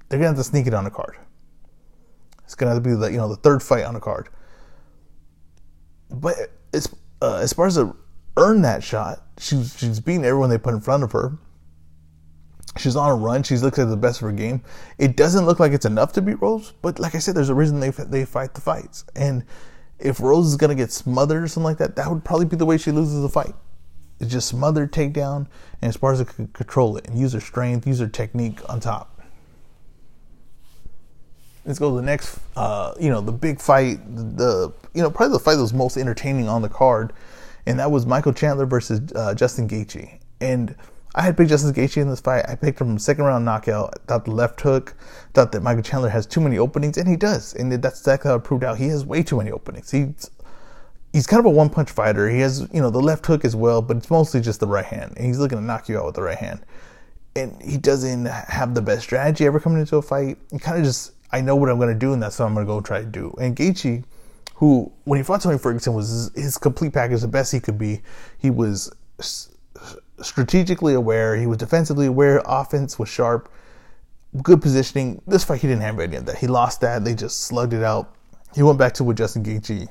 they're 0.09 0.19
gonna 0.19 0.29
have 0.29 0.37
to 0.37 0.45
sneak 0.45 0.67
it 0.67 0.75
on 0.75 0.85
the 0.85 0.91
card. 0.91 1.17
It's 2.51 2.57
gonna 2.57 2.75
to 2.75 2.81
be 2.81 2.97
the 2.97 3.13
you 3.13 3.17
know 3.17 3.29
the 3.29 3.37
third 3.37 3.63
fight 3.63 3.85
on 3.85 3.95
the 3.95 4.01
card. 4.01 4.29
But 6.11 6.35
as 6.75 6.93
uh, 7.23 7.37
as 7.37 7.55
earn 8.37 8.63
that 8.63 8.83
shot, 8.83 9.25
she's 9.39 9.79
she's 9.79 10.01
beating 10.01 10.25
everyone 10.25 10.51
they 10.51 10.59
put 10.59 10.75
in 10.75 10.81
front 10.81 11.05
of 11.05 11.13
her. 11.13 11.39
She's 12.77 12.97
on 12.97 13.09
a 13.09 13.15
run. 13.15 13.45
She 13.45 13.57
looks 13.59 13.79
like 13.79 13.89
the 13.89 13.97
best 13.97 14.21
of 14.21 14.27
her 14.27 14.33
game. 14.33 14.65
It 14.99 15.17
doesn't 15.17 15.47
look 15.47 15.61
like 15.61 15.71
it's 15.71 15.85
enough 15.85 16.13
to 16.15 16.23
beat 16.23 16.43
Rose, 16.43 16.73
but 16.83 16.99
like 16.99 17.15
I 17.15 17.19
said, 17.19 17.37
there's 17.37 17.51
a 17.51 17.55
reason 17.55 17.79
they 17.79 17.91
they 17.91 18.25
fight 18.25 18.55
the 18.55 18.61
fights. 18.61 19.05
And 19.15 19.45
if 20.01 20.19
Rose 20.19 20.49
is 20.49 20.57
gonna 20.57 20.75
get 20.75 20.91
smothered 20.91 21.45
or 21.45 21.47
something 21.47 21.67
like 21.67 21.79
that, 21.79 21.95
that 21.95 22.11
would 22.11 22.25
probably 22.25 22.47
be 22.47 22.57
the 22.57 22.67
way 22.67 22.79
she 22.79 22.91
loses 22.91 23.23
the 23.23 23.29
fight. 23.29 23.55
It's 24.19 24.33
just 24.33 24.49
smothered 24.49 24.93
takedown, 24.93 25.47
and 25.81 25.95
Esparza 25.95 26.27
can 26.27 26.49
control 26.49 26.97
it 26.97 27.07
and 27.07 27.17
use 27.17 27.33
her 27.33 27.41
strength, 27.41 27.87
use 27.87 28.01
her 28.01 28.09
technique 28.09 28.59
on 28.69 28.81
top. 28.81 29.20
Let's 31.65 31.79
go 31.79 31.91
to 31.91 31.97
the 31.97 32.03
next. 32.03 32.39
Uh, 32.57 32.95
you 32.99 33.11
know, 33.11 33.21
the 33.21 33.33
big 33.33 33.61
fight. 33.61 33.99
The 34.15 34.73
you 34.95 35.03
know 35.03 35.11
probably 35.11 35.37
the 35.37 35.45
fight 35.45 35.57
that 35.57 35.63
was 35.63 35.75
most 35.75 35.97
entertaining 35.97 36.49
on 36.49 36.63
the 36.63 36.69
card, 36.69 37.13
and 37.67 37.79
that 37.79 37.91
was 37.91 38.07
Michael 38.07 38.33
Chandler 38.33 38.67
versus 38.67 39.01
uh, 39.15 39.35
Justin 39.35 39.69
Gaethje. 39.69 40.19
And 40.41 40.75
I 41.15 41.23
had 41.23 41.37
picked 41.37 41.51
Justin 41.51 41.73
Gaethje 41.73 42.01
in 42.01 42.09
this 42.09 42.21
fight. 42.21 42.45
I 42.49 42.55
picked 42.55 42.81
him 42.81 42.99
second 42.99 43.25
round 43.25 43.45
knockout. 43.45 43.99
Thought 44.07 44.25
the 44.25 44.31
left 44.31 44.61
hook. 44.61 44.95
Thought 45.35 45.53
that 45.53 45.63
Michael 45.63 45.83
Chandler 45.83 46.09
has 46.09 46.25
too 46.25 46.41
many 46.41 46.57
openings, 46.57 46.97
and 46.97 47.09
he 47.09 47.17
does. 47.17 47.55
And 47.55 47.73
that's 47.73 48.01
exactly 48.01 48.29
how 48.29 48.37
it 48.37 48.45
proved 48.45 48.65
out. 48.65 48.79
He 48.79 48.89
has 48.89 49.05
way 49.05 49.23
too 49.23 49.37
many 49.37 49.51
openings. 49.51 49.91
He's 49.91 50.31
he's 51.13 51.27
kind 51.27 51.41
of 51.41 51.47
a 51.47 51.51
one 51.51 51.69
punch 51.69 51.91
fighter. 51.91 52.29
He 52.29 52.41
has 52.41 52.69
you 52.73 52.81
know 52.81 52.91
the 52.91 53.01
left 53.01 53.27
hook 53.27 53.45
as 53.45 53.57
well, 53.57 53.83
but 53.83 53.97
it's 53.97 54.11
mostly 54.11 54.41
just 54.41 54.61
the 54.61 54.67
right 54.67 54.85
hand, 54.85 55.15
and 55.17 55.27
he's 55.27 55.39
looking 55.39 55.59
to 55.59 55.65
knock 55.65 55.89
you 55.89 55.99
out 55.99 56.07
with 56.07 56.15
the 56.15 56.23
right 56.23 56.39
hand. 56.39 56.61
And 57.37 57.61
he 57.63 57.77
doesn't 57.77 58.27
have 58.27 58.75
the 58.75 58.83
best 58.83 59.03
strategy 59.03 59.47
ever 59.47 59.61
coming 59.61 59.79
into 59.79 59.97
a 59.97 60.03
fight. 60.03 60.37
He 60.51 60.59
kind 60.59 60.79
of 60.79 60.85
just 60.85 61.13
I 61.33 61.41
know 61.41 61.57
what 61.57 61.69
I'm 61.69 61.79
going 61.79 61.93
to 61.93 61.99
do, 61.99 62.13
and 62.13 62.23
that's 62.23 62.39
what 62.39 62.47
I'm 62.47 62.55
going 62.55 62.67
to 62.67 62.73
go 62.73 62.81
try 62.81 63.01
to 63.01 63.07
do. 63.07 63.35
And 63.41 63.57
Gaethje, 63.57 64.05
who 64.55 64.93
when 65.05 65.19
he 65.19 65.23
fought 65.23 65.43
Tony 65.43 65.59
Ferguson 65.59 65.95
was 65.95 66.31
his, 66.35 66.59
complete 66.59 66.93
package, 66.93 67.21
the 67.23 67.29
best 67.29 67.53
he 67.53 67.61
could 67.61 67.79
be. 67.79 68.03
He 68.39 68.51
was 68.51 68.93
strategically 70.21 70.95
aware. 70.95 71.37
He 71.37 71.47
was 71.47 71.59
defensively 71.59 72.07
aware. 72.07 72.43
Offense 72.45 72.99
was 72.99 73.09
sharp. 73.09 73.51
Good 74.43 74.61
positioning. 74.61 75.23
This 75.27 75.45
fight, 75.45 75.61
he 75.61 75.67
didn't 75.67 75.83
have 75.83 75.99
any 75.99 76.17
of 76.17 76.27
that. 76.27 76.39
He 76.39 76.47
lost 76.47 76.83
that. 76.83 77.05
They 77.05 77.15
just 77.15 77.45
slugged 77.45 77.73
it 77.73 77.83
out. 77.83 78.15
He 78.55 78.63
went 78.63 78.79
back 78.79 78.95
to 78.95 79.05
with 79.05 79.17
Justin 79.17 79.45
Gaethje, 79.45 79.89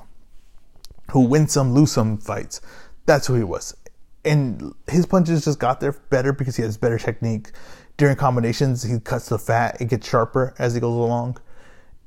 who 1.12 1.22
wins 1.22 1.54
some, 1.54 1.74
lose 1.74 1.92
some 1.92 2.18
fights. 2.18 2.62
That's 3.06 3.26
who 3.28 3.36
he 3.36 3.44
was. 3.44 3.76
And 4.24 4.74
his 4.88 5.06
punches 5.06 5.46
just 5.46 5.60
got 5.60 5.80
there 5.80 5.94
better 6.10 6.34
because 6.34 6.56
he 6.58 6.62
has 6.64 6.78
better 6.78 7.00
technique. 7.00 7.52
During 8.00 8.16
combinations, 8.16 8.82
he 8.82 9.00
cuts 9.00 9.30
the 9.30 9.38
fat. 9.38 9.80
It 9.80 9.90
gets 9.90 10.10
sharper 10.10 10.56
as 10.58 10.74
he 10.74 10.80
goes 10.80 10.96
along. 10.96 11.38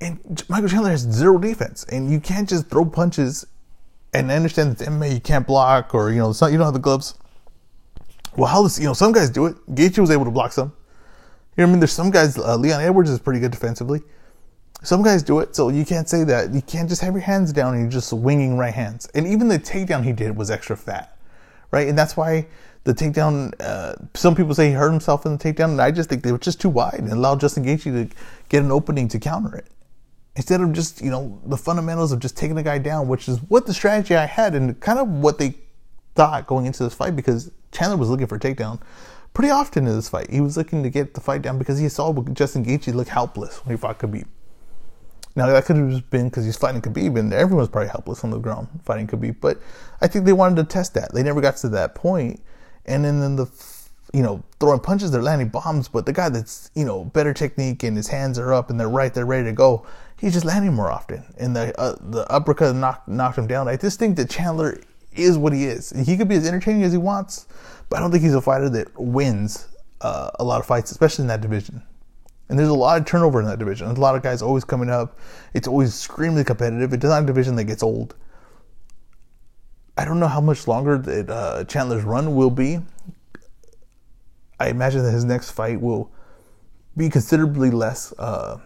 And 0.01 0.45
Michael 0.49 0.69
Chandler 0.69 0.91
has 0.91 1.03
zero 1.03 1.39
defense. 1.39 1.85
And 1.85 2.11
you 2.11 2.19
can't 2.19 2.49
just 2.49 2.67
throw 2.67 2.85
punches 2.85 3.47
and 4.15 4.31
I 4.31 4.37
understand 4.37 4.77
that 4.77 4.89
MMA 4.89 5.15
you 5.15 5.21
can't 5.21 5.47
block 5.47 5.95
or, 5.95 6.11
you 6.11 6.19
know, 6.19 6.31
it's 6.31 6.41
not, 6.41 6.53
you 6.53 6.59
don't 6.59 6.67
have 6.67 6.75
the 6.75 6.81
gloves 6.81 7.15
well, 8.37 8.49
how 8.49 8.63
this, 8.63 8.79
you 8.79 8.85
know, 8.85 8.95
some 8.95 9.13
guys 9.13 9.31
do 9.31 9.47
it. 9.47 9.57
Gaethje 9.75 9.99
was 9.99 10.11
able 10.11 10.25
to 10.25 10.31
block 10.31 10.53
some. 10.53 10.73
You 11.57 11.65
know 11.65 11.69
I 11.69 11.71
mean? 11.73 11.81
There's 11.81 11.93
some 11.93 12.11
guys, 12.11 12.39
uh, 12.39 12.57
Leon 12.57 12.81
Edwards 12.81 13.11
is 13.11 13.19
pretty 13.19 13.41
good 13.41 13.51
defensively. 13.51 14.01
Some 14.83 15.03
guys 15.03 15.23
do 15.23 15.39
it, 15.41 15.55
so 15.55 15.69
you 15.69 15.85
can't 15.85 16.09
say 16.09 16.25
that. 16.25 16.53
You 16.53 16.63
can't 16.63 16.89
just 16.89 17.03
have 17.03 17.13
your 17.13 17.23
hands 17.23 17.53
down 17.53 17.75
and 17.75 17.83
you're 17.83 17.91
just 17.91 18.13
winging 18.13 18.57
right 18.57 18.75
hands. 18.75 19.09
And 19.15 19.27
even 19.27 19.49
the 19.49 19.59
takedown 19.59 20.03
he 20.05 20.13
did 20.13 20.37
was 20.37 20.51
extra 20.51 20.77
fat, 20.77 21.17
right? 21.71 21.87
And 21.87 21.97
that's 21.97 22.17
why 22.17 22.49
the 22.85 22.95
takedown, 22.95 23.53
uh, 23.61 23.95
some 24.15 24.35
people 24.35 24.55
say 24.55 24.69
he 24.69 24.73
hurt 24.75 24.91
himself 24.91 25.25
in 25.25 25.37
the 25.37 25.39
takedown, 25.39 25.71
and 25.71 25.81
I 25.81 25.91
just 25.91 26.09
think 26.09 26.23
they 26.23 26.33
were 26.33 26.39
just 26.39 26.61
too 26.61 26.69
wide 26.69 26.99
and 26.99 27.13
allowed 27.13 27.41
Justin 27.41 27.65
Gaethje 27.65 27.85
to 27.85 28.17
get 28.49 28.63
an 28.63 28.73
opening 28.73 29.09
to 29.09 29.19
counter 29.19 29.57
it. 29.57 29.67
Instead 30.35 30.61
of 30.61 30.73
just, 30.73 31.01
you 31.03 31.11
know, 31.11 31.41
the 31.45 31.57
fundamentals 31.57 32.11
of 32.11 32.19
just 32.19 32.37
taking 32.37 32.57
the 32.57 32.63
guy 32.63 32.79
down, 32.79 33.07
which 33.07 33.29
is 33.29 33.39
what 33.49 33.67
the 33.67 33.75
strategy 33.75 34.17
I 34.17 34.27
had 34.27 34.55
and 34.55 34.81
kind 34.81 34.99
of 34.99 35.09
what 35.09 35.39
they 35.39 35.55
thought 36.15 36.47
going 36.47 36.67
into 36.67 36.83
this 36.83 36.95
fight 36.95 37.15
because 37.15 37.51
Chandler 37.71 37.97
was 37.97 38.09
looking 38.09 38.27
for 38.27 38.37
a 38.37 38.41
takedown 38.41 38.81
pretty 39.35 39.51
often 39.51 39.87
in 39.87 39.95
this 39.95 40.09
fight. 40.09 40.31
He 40.31 40.41
was 40.41 40.57
looking 40.57 40.83
to 40.83 40.91
get 40.91 41.15
the 41.15 41.21
fight 41.21 41.43
down 41.43 41.59
because 41.59 41.79
he 41.79 41.89
saw 41.89 42.13
Justin 42.33 42.65
Gaethje 42.65 42.95
look 42.95 43.09
helpless 43.09 43.65
when 43.65 43.77
he 43.77 43.81
fought 43.81 43.99
Khabib. 43.99 44.27
Now 45.35 45.47
that 45.47 45.65
could 45.65 45.77
have 45.77 46.11
been 46.11 46.29
because 46.29 46.45
he's 46.45 46.57
fighting 46.57 46.83
Khabib, 46.83 47.19
and 47.19 47.33
everyone's 47.33 47.71
probably 47.71 47.89
helpless 47.89 48.23
on 48.23 48.31
the 48.31 48.39
ground 48.39 48.69
fighting 48.85 49.07
Khabib. 49.07 49.37
But 49.41 49.61
I 50.01 50.07
think 50.07 50.27
they 50.27 50.35
wanted 50.35 50.57
to 50.57 50.65
test 50.65 50.93
that. 50.95 51.13
They 51.15 51.23
never 51.23 51.41
got 51.41 51.57
to 51.59 51.69
that 51.71 51.95
point, 51.95 52.43
and 52.87 53.05
then, 53.05 53.21
then 53.21 53.37
the 53.37 53.47
you 54.13 54.23
know 54.23 54.43
throwing 54.61 54.81
punches, 54.81 55.11
they're 55.11 55.23
landing 55.23 55.49
bombs. 55.49 55.89
But 55.89 56.07
the 56.07 56.13
guy 56.13 56.29
that's 56.29 56.71
you 56.75 56.85
know 56.85 57.05
better 57.05 57.33
technique 57.33 57.83
and 57.83 57.97
his 57.97 58.09
hands 58.09 58.39
are 58.39 58.53
up 58.53 58.71
and 58.71 58.79
they're 58.79 58.89
right, 58.89 59.13
they're 59.13 59.27
ready 59.27 59.45
to 59.45 59.53
go. 59.53 59.87
He's 60.19 60.35
just 60.35 60.45
landing 60.45 60.73
more 60.73 60.91
often, 60.91 61.25
and 61.39 61.57
the 61.57 61.79
uh, 61.81 61.97
the 62.01 62.31
uppercut 62.31 62.77
knocked 62.77 63.09
knocked 63.09 63.39
him 63.39 63.47
down. 63.47 63.69
I 63.69 63.77
just 63.77 63.99
think 63.99 64.17
that 64.17 64.31
Chandler 64.31 64.81
is 65.13 65.37
what 65.37 65.53
he 65.53 65.65
is. 65.65 65.91
He 65.91 66.17
could 66.17 66.29
be 66.29 66.37
as 66.37 66.47
entertaining 66.47 66.85
as 66.85 66.93
he 66.93 66.99
wants, 66.99 67.47
but 67.89 67.97
I 67.97 68.01
don't 68.01 68.11
think 68.11 68.23
he's 68.23 68.35
a 68.35 68.41
fighter 68.41 68.71
that 68.71 68.99
wins 68.99 69.69
uh, 70.01 70.31
a 70.39 70.45
lot 70.45 70.61
of 70.61 70.67
fights, 70.67 70.91
especially 70.91 71.23
in 71.23 71.29
that 71.29 71.41
division. 71.41 71.83
And 72.49 72.59
there's 72.59 72.69
a 72.69 72.75
lot 72.75 73.01
of 73.01 73.07
turnover 73.07 73.41
in 73.41 73.47
that 73.47 73.59
division. 73.59 73.87
There's 73.87 73.99
a 73.99 74.01
lot 74.01 74.15
of 74.15 74.23
guys 74.23 74.43
always 74.43 74.65
coming 74.65 74.91
up. 74.91 75.19
It's 75.55 75.67
always 75.67 75.89
extremely 75.89 76.45
competitive. 76.45 76.93
It's 76.93 77.05
not 77.05 77.23
a 77.23 77.27
division 77.27 77.57
that 77.57 77.65
gets 77.65 77.83
old. 77.83 78.15
I 79.97 80.05
don't 80.05 80.21
know 80.21 80.29
how 80.29 80.41
much 80.41 80.67
longer 80.67 80.97
that 80.99 81.31
uh, 81.31 81.65
Chandler's 81.65 82.05
run 82.05 82.35
will 82.35 82.51
be. 82.51 82.81
I 84.59 84.69
imagine 84.69 85.03
that 85.03 85.11
his 85.11 85.25
next 85.25 85.51
fight 85.51 85.81
will 85.81 86.11
be 86.97 87.09
considerably 87.09 87.71
less, 87.71 88.13
uh, 88.19 88.59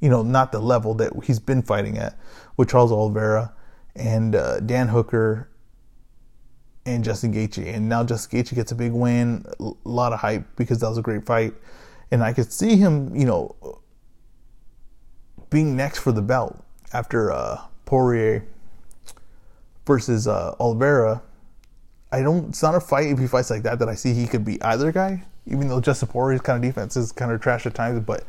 you 0.00 0.10
know, 0.10 0.22
not 0.22 0.52
the 0.52 0.58
level 0.58 0.94
that 0.94 1.12
he's 1.24 1.38
been 1.38 1.62
fighting 1.62 1.98
at 1.98 2.18
with 2.56 2.68
Charles 2.68 2.92
Oliveira 2.92 3.54
and 3.94 4.34
uh, 4.34 4.60
Dan 4.60 4.88
Hooker 4.88 5.48
and 6.84 7.04
Justin 7.04 7.32
Gaethje. 7.32 7.74
And 7.74 7.88
now 7.88 8.04
Justin 8.04 8.40
Gaethje 8.40 8.54
gets 8.54 8.72
a 8.72 8.74
big 8.74 8.92
win, 8.92 9.44
a 9.60 9.72
lot 9.84 10.12
of 10.12 10.18
hype 10.18 10.44
because 10.56 10.80
that 10.80 10.88
was 10.88 10.98
a 10.98 11.02
great 11.02 11.24
fight. 11.24 11.54
And 12.10 12.22
I 12.22 12.32
could 12.32 12.52
see 12.52 12.76
him, 12.76 13.14
you 13.14 13.24
know, 13.24 13.54
being 15.50 15.76
next 15.76 16.00
for 16.00 16.12
the 16.12 16.22
belt 16.22 16.62
after 16.92 17.30
uh, 17.30 17.60
Poirier 17.84 18.46
versus 19.88 20.28
uh, 20.28 20.54
Oliveira. 20.60 21.20
I 22.12 22.22
don't. 22.22 22.50
It's 22.50 22.62
not 22.62 22.76
a 22.76 22.80
fight 22.80 23.08
if 23.08 23.18
he 23.18 23.26
fights 23.26 23.50
like 23.50 23.64
that 23.64 23.80
that 23.80 23.88
I 23.88 23.96
see 23.96 24.14
he 24.14 24.28
could 24.28 24.44
be 24.44 24.62
either 24.62 24.92
guy. 24.92 25.24
Even 25.46 25.66
though 25.66 25.80
Justin 25.80 26.08
Poirier's 26.08 26.42
kind 26.42 26.62
of 26.62 26.68
defense 26.68 26.96
is 26.96 27.10
kind 27.10 27.32
of 27.32 27.40
trash 27.40 27.66
at 27.66 27.74
times, 27.74 28.04
but 28.04 28.22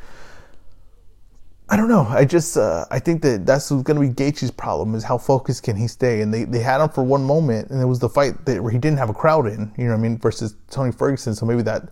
I 1.69 1.75
don't 1.77 1.89
know. 1.89 2.07
I 2.09 2.25
just 2.25 2.57
uh, 2.57 2.85
I 2.89 2.97
think 2.97 3.21
that 3.21 3.45
that's 3.45 3.69
going 3.69 3.83
to 3.85 3.99
be 3.99 4.09
Gaethje's 4.09 4.49
problem 4.49 4.95
is 4.95 5.03
how 5.03 5.19
focused 5.19 5.61
can 5.63 5.75
he 5.75 5.87
stay. 5.87 6.21
And 6.21 6.33
they, 6.33 6.45
they 6.45 6.59
had 6.59 6.81
him 6.81 6.89
for 6.89 7.03
one 7.03 7.23
moment, 7.23 7.69
and 7.69 7.79
it 7.79 7.85
was 7.85 7.99
the 7.99 8.09
fight 8.09 8.45
that 8.45 8.63
where 8.63 8.71
he 8.71 8.79
didn't 8.79 8.97
have 8.97 9.09
a 9.09 9.13
crowd 9.13 9.45
in. 9.45 9.71
You 9.77 9.83
know 9.83 9.91
what 9.91 9.99
I 9.99 10.01
mean? 10.01 10.17
Versus 10.17 10.55
Tony 10.71 10.91
Ferguson. 10.91 11.35
So 11.35 11.45
maybe 11.45 11.61
that 11.63 11.89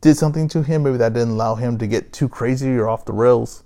did 0.00 0.16
something 0.16 0.46
to 0.48 0.62
him. 0.62 0.84
Maybe 0.84 0.98
that 0.98 1.12
didn't 1.12 1.30
allow 1.30 1.56
him 1.56 1.76
to 1.78 1.86
get 1.88 2.12
too 2.12 2.28
crazy 2.28 2.70
or 2.70 2.88
off 2.88 3.04
the 3.04 3.12
rails. 3.12 3.64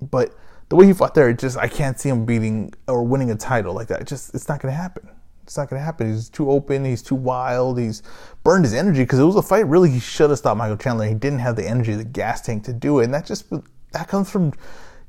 But 0.00 0.34
the 0.72 0.76
way 0.76 0.86
he 0.86 0.94
fought 0.94 1.14
there, 1.14 1.30
just 1.34 1.58
I 1.58 1.68
can't 1.68 2.00
see 2.00 2.08
him 2.08 2.24
beating 2.24 2.72
or 2.86 3.02
winning 3.02 3.30
a 3.30 3.34
title 3.34 3.74
like 3.74 3.88
that. 3.88 4.00
It 4.00 4.06
just 4.06 4.34
it's 4.34 4.48
not 4.48 4.62
going 4.62 4.72
to 4.72 4.80
happen. 4.80 5.06
It's 5.42 5.54
not 5.54 5.68
going 5.68 5.78
to 5.78 5.84
happen. 5.84 6.10
He's 6.10 6.30
too 6.30 6.50
open. 6.50 6.82
He's 6.82 7.02
too 7.02 7.14
wild. 7.14 7.78
He's 7.78 8.02
burned 8.42 8.64
his 8.64 8.72
energy 8.72 9.02
because 9.02 9.18
it 9.18 9.24
was 9.24 9.36
a 9.36 9.42
fight. 9.42 9.66
Really, 9.66 9.90
he 9.90 10.00
should 10.00 10.30
have 10.30 10.38
stopped 10.38 10.56
Michael 10.56 10.78
Chandler. 10.78 11.04
He 11.04 11.12
didn't 11.12 11.40
have 11.40 11.56
the 11.56 11.68
energy, 11.68 11.92
the 11.94 12.04
gas 12.04 12.40
tank 12.40 12.64
to 12.64 12.72
do 12.72 13.00
it, 13.00 13.04
and 13.04 13.12
that 13.12 13.26
just 13.26 13.50
that 13.50 14.08
comes 14.08 14.30
from 14.30 14.54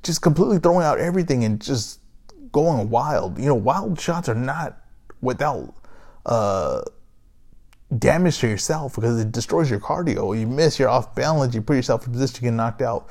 just 0.03 0.21
completely 0.21 0.59
throwing 0.59 0.85
out 0.85 0.99
everything 0.99 1.45
and 1.45 1.61
just 1.61 2.01
going 2.51 2.89
wild. 2.89 3.39
You 3.39 3.45
know, 3.45 3.55
wild 3.55 3.97
shots 3.97 4.27
are 4.27 4.35
not 4.35 4.81
without 5.21 5.73
uh, 6.25 6.81
damage 7.97 8.39
to 8.39 8.49
yourself 8.49 8.95
because 8.95 9.17
it 9.17 9.31
destroys 9.31 9.69
your 9.69 9.79
cardio. 9.79 10.37
You 10.37 10.45
miss, 10.45 10.77
you're 10.77 10.89
off 10.89 11.15
balance, 11.15 11.55
you 11.55 11.61
put 11.61 11.77
yourself 11.77 12.05
in 12.05 12.11
position 12.11 12.35
to 12.35 12.41
get 12.41 12.51
knocked 12.51 12.81
out. 12.81 13.07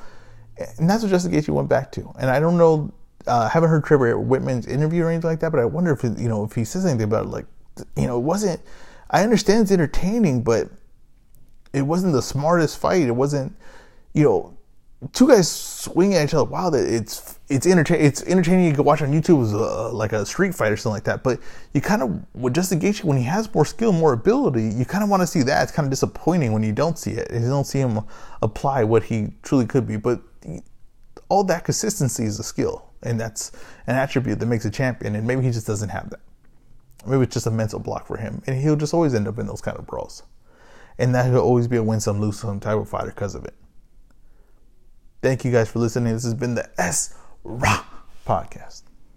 And 0.77 0.89
that's 0.89 1.03
what 1.03 1.09
Justin 1.09 1.31
Gaethje 1.31 1.49
went 1.49 1.69
back 1.69 1.91
to. 1.93 2.13
And 2.19 2.29
I 2.29 2.39
don't 2.39 2.57
know 2.57 2.93
uh, 3.27 3.49
haven't 3.49 3.69
heard 3.69 3.83
Trevor 3.83 4.15
Wittman's 4.15 4.67
interview 4.67 5.03
or 5.03 5.09
anything 5.09 5.29
like 5.29 5.39
that, 5.39 5.51
but 5.51 5.59
I 5.59 5.65
wonder 5.65 5.91
if 5.91 6.03
you 6.03 6.27
know 6.27 6.43
if 6.43 6.53
he 6.53 6.65
says 6.65 6.85
anything 6.85 7.05
about 7.05 7.25
it, 7.25 7.29
like 7.29 7.45
you 7.95 8.07
know 8.07 8.17
it 8.17 8.23
wasn't. 8.23 8.61
I 9.09 9.23
understand 9.23 9.63
it's 9.63 9.71
entertaining, 9.71 10.43
but 10.43 10.69
it 11.71 11.83
wasn't 11.83 12.13
the 12.13 12.21
smartest 12.21 12.77
fight. 12.79 13.03
It 13.03 13.15
wasn't 13.15 13.55
you 14.13 14.23
know 14.23 14.57
two 15.11 15.27
guys 15.27 15.49
swinging 15.49 16.15
at 16.15 16.29
each 16.29 16.33
other. 16.33 16.49
Wow, 16.49 16.69
that 16.69 16.85
it's 16.85 17.39
it's 17.49 17.65
entertaining. 17.65 18.05
It's 18.05 18.23
entertaining. 18.23 18.65
You 18.65 18.73
can 18.73 18.83
watch 18.83 19.01
on 19.01 19.11
YouTube 19.11 19.43
as 19.43 19.53
a, 19.53 19.57
like 19.57 20.11
a 20.11 20.25
street 20.25 20.53
fight 20.53 20.71
or 20.71 20.77
something 20.77 20.95
like 20.95 21.03
that. 21.05 21.23
But 21.23 21.39
you 21.73 21.81
kind 21.81 22.01
of 22.01 22.35
with 22.35 22.53
Justin 22.53 22.79
Gaethje 22.79 23.03
when 23.03 23.17
he 23.17 23.23
has 23.23 23.53
more 23.53 23.65
skill, 23.65 23.93
more 23.93 24.13
ability, 24.13 24.63
you 24.63 24.85
kind 24.85 25.03
of 25.03 25.09
want 25.09 25.21
to 25.21 25.27
see 25.27 25.43
that. 25.43 25.63
It's 25.63 25.71
kind 25.71 25.85
of 25.85 25.89
disappointing 25.91 26.51
when 26.51 26.63
you 26.63 26.73
don't 26.73 26.97
see 26.97 27.11
it. 27.11 27.31
You 27.31 27.39
don't 27.39 27.65
see 27.65 27.79
him 27.79 28.01
apply 28.41 28.83
what 28.83 29.03
he 29.03 29.29
truly 29.43 29.65
could 29.65 29.87
be. 29.87 29.95
But 29.95 30.21
all 31.29 31.43
that 31.45 31.65
consistency 31.65 32.23
is 32.25 32.39
a 32.39 32.43
skill, 32.43 32.89
and 33.01 33.19
that's 33.19 33.51
an 33.87 33.95
attribute 33.95 34.39
that 34.39 34.45
makes 34.45 34.65
a 34.65 34.71
champion. 34.71 35.15
And 35.15 35.25
maybe 35.25 35.41
he 35.41 35.51
just 35.51 35.67
doesn't 35.67 35.89
have 35.89 36.09
that. 36.11 36.19
Maybe 37.05 37.23
it's 37.23 37.33
just 37.33 37.47
a 37.47 37.51
mental 37.51 37.79
block 37.79 38.07
for 38.07 38.17
him, 38.17 38.41
and 38.47 38.61
he'll 38.61 38.75
just 38.75 38.93
always 38.93 39.13
end 39.13 39.27
up 39.27 39.39
in 39.39 39.47
those 39.47 39.61
kind 39.61 39.77
of 39.77 39.85
brawls. 39.85 40.23
And 40.97 41.13
that 41.15 41.25
he'll 41.25 41.39
always 41.39 41.67
be 41.67 41.77
a 41.77 41.83
win 41.83 41.99
some 41.99 42.21
lose 42.21 42.39
some 42.39 42.59
type 42.59 42.77
of 42.77 42.87
fighter 42.87 43.07
because 43.07 43.35
of 43.35 43.45
it. 43.45 43.55
Thank 45.21 45.43
you 45.43 45.51
guys 45.51 45.69
for 45.69 45.79
listening. 45.79 46.13
This 46.13 46.23
has 46.23 46.33
been 46.33 46.55
the 46.55 46.69
S 46.79 47.15
Ra 47.43 47.85
podcast. 48.27 48.83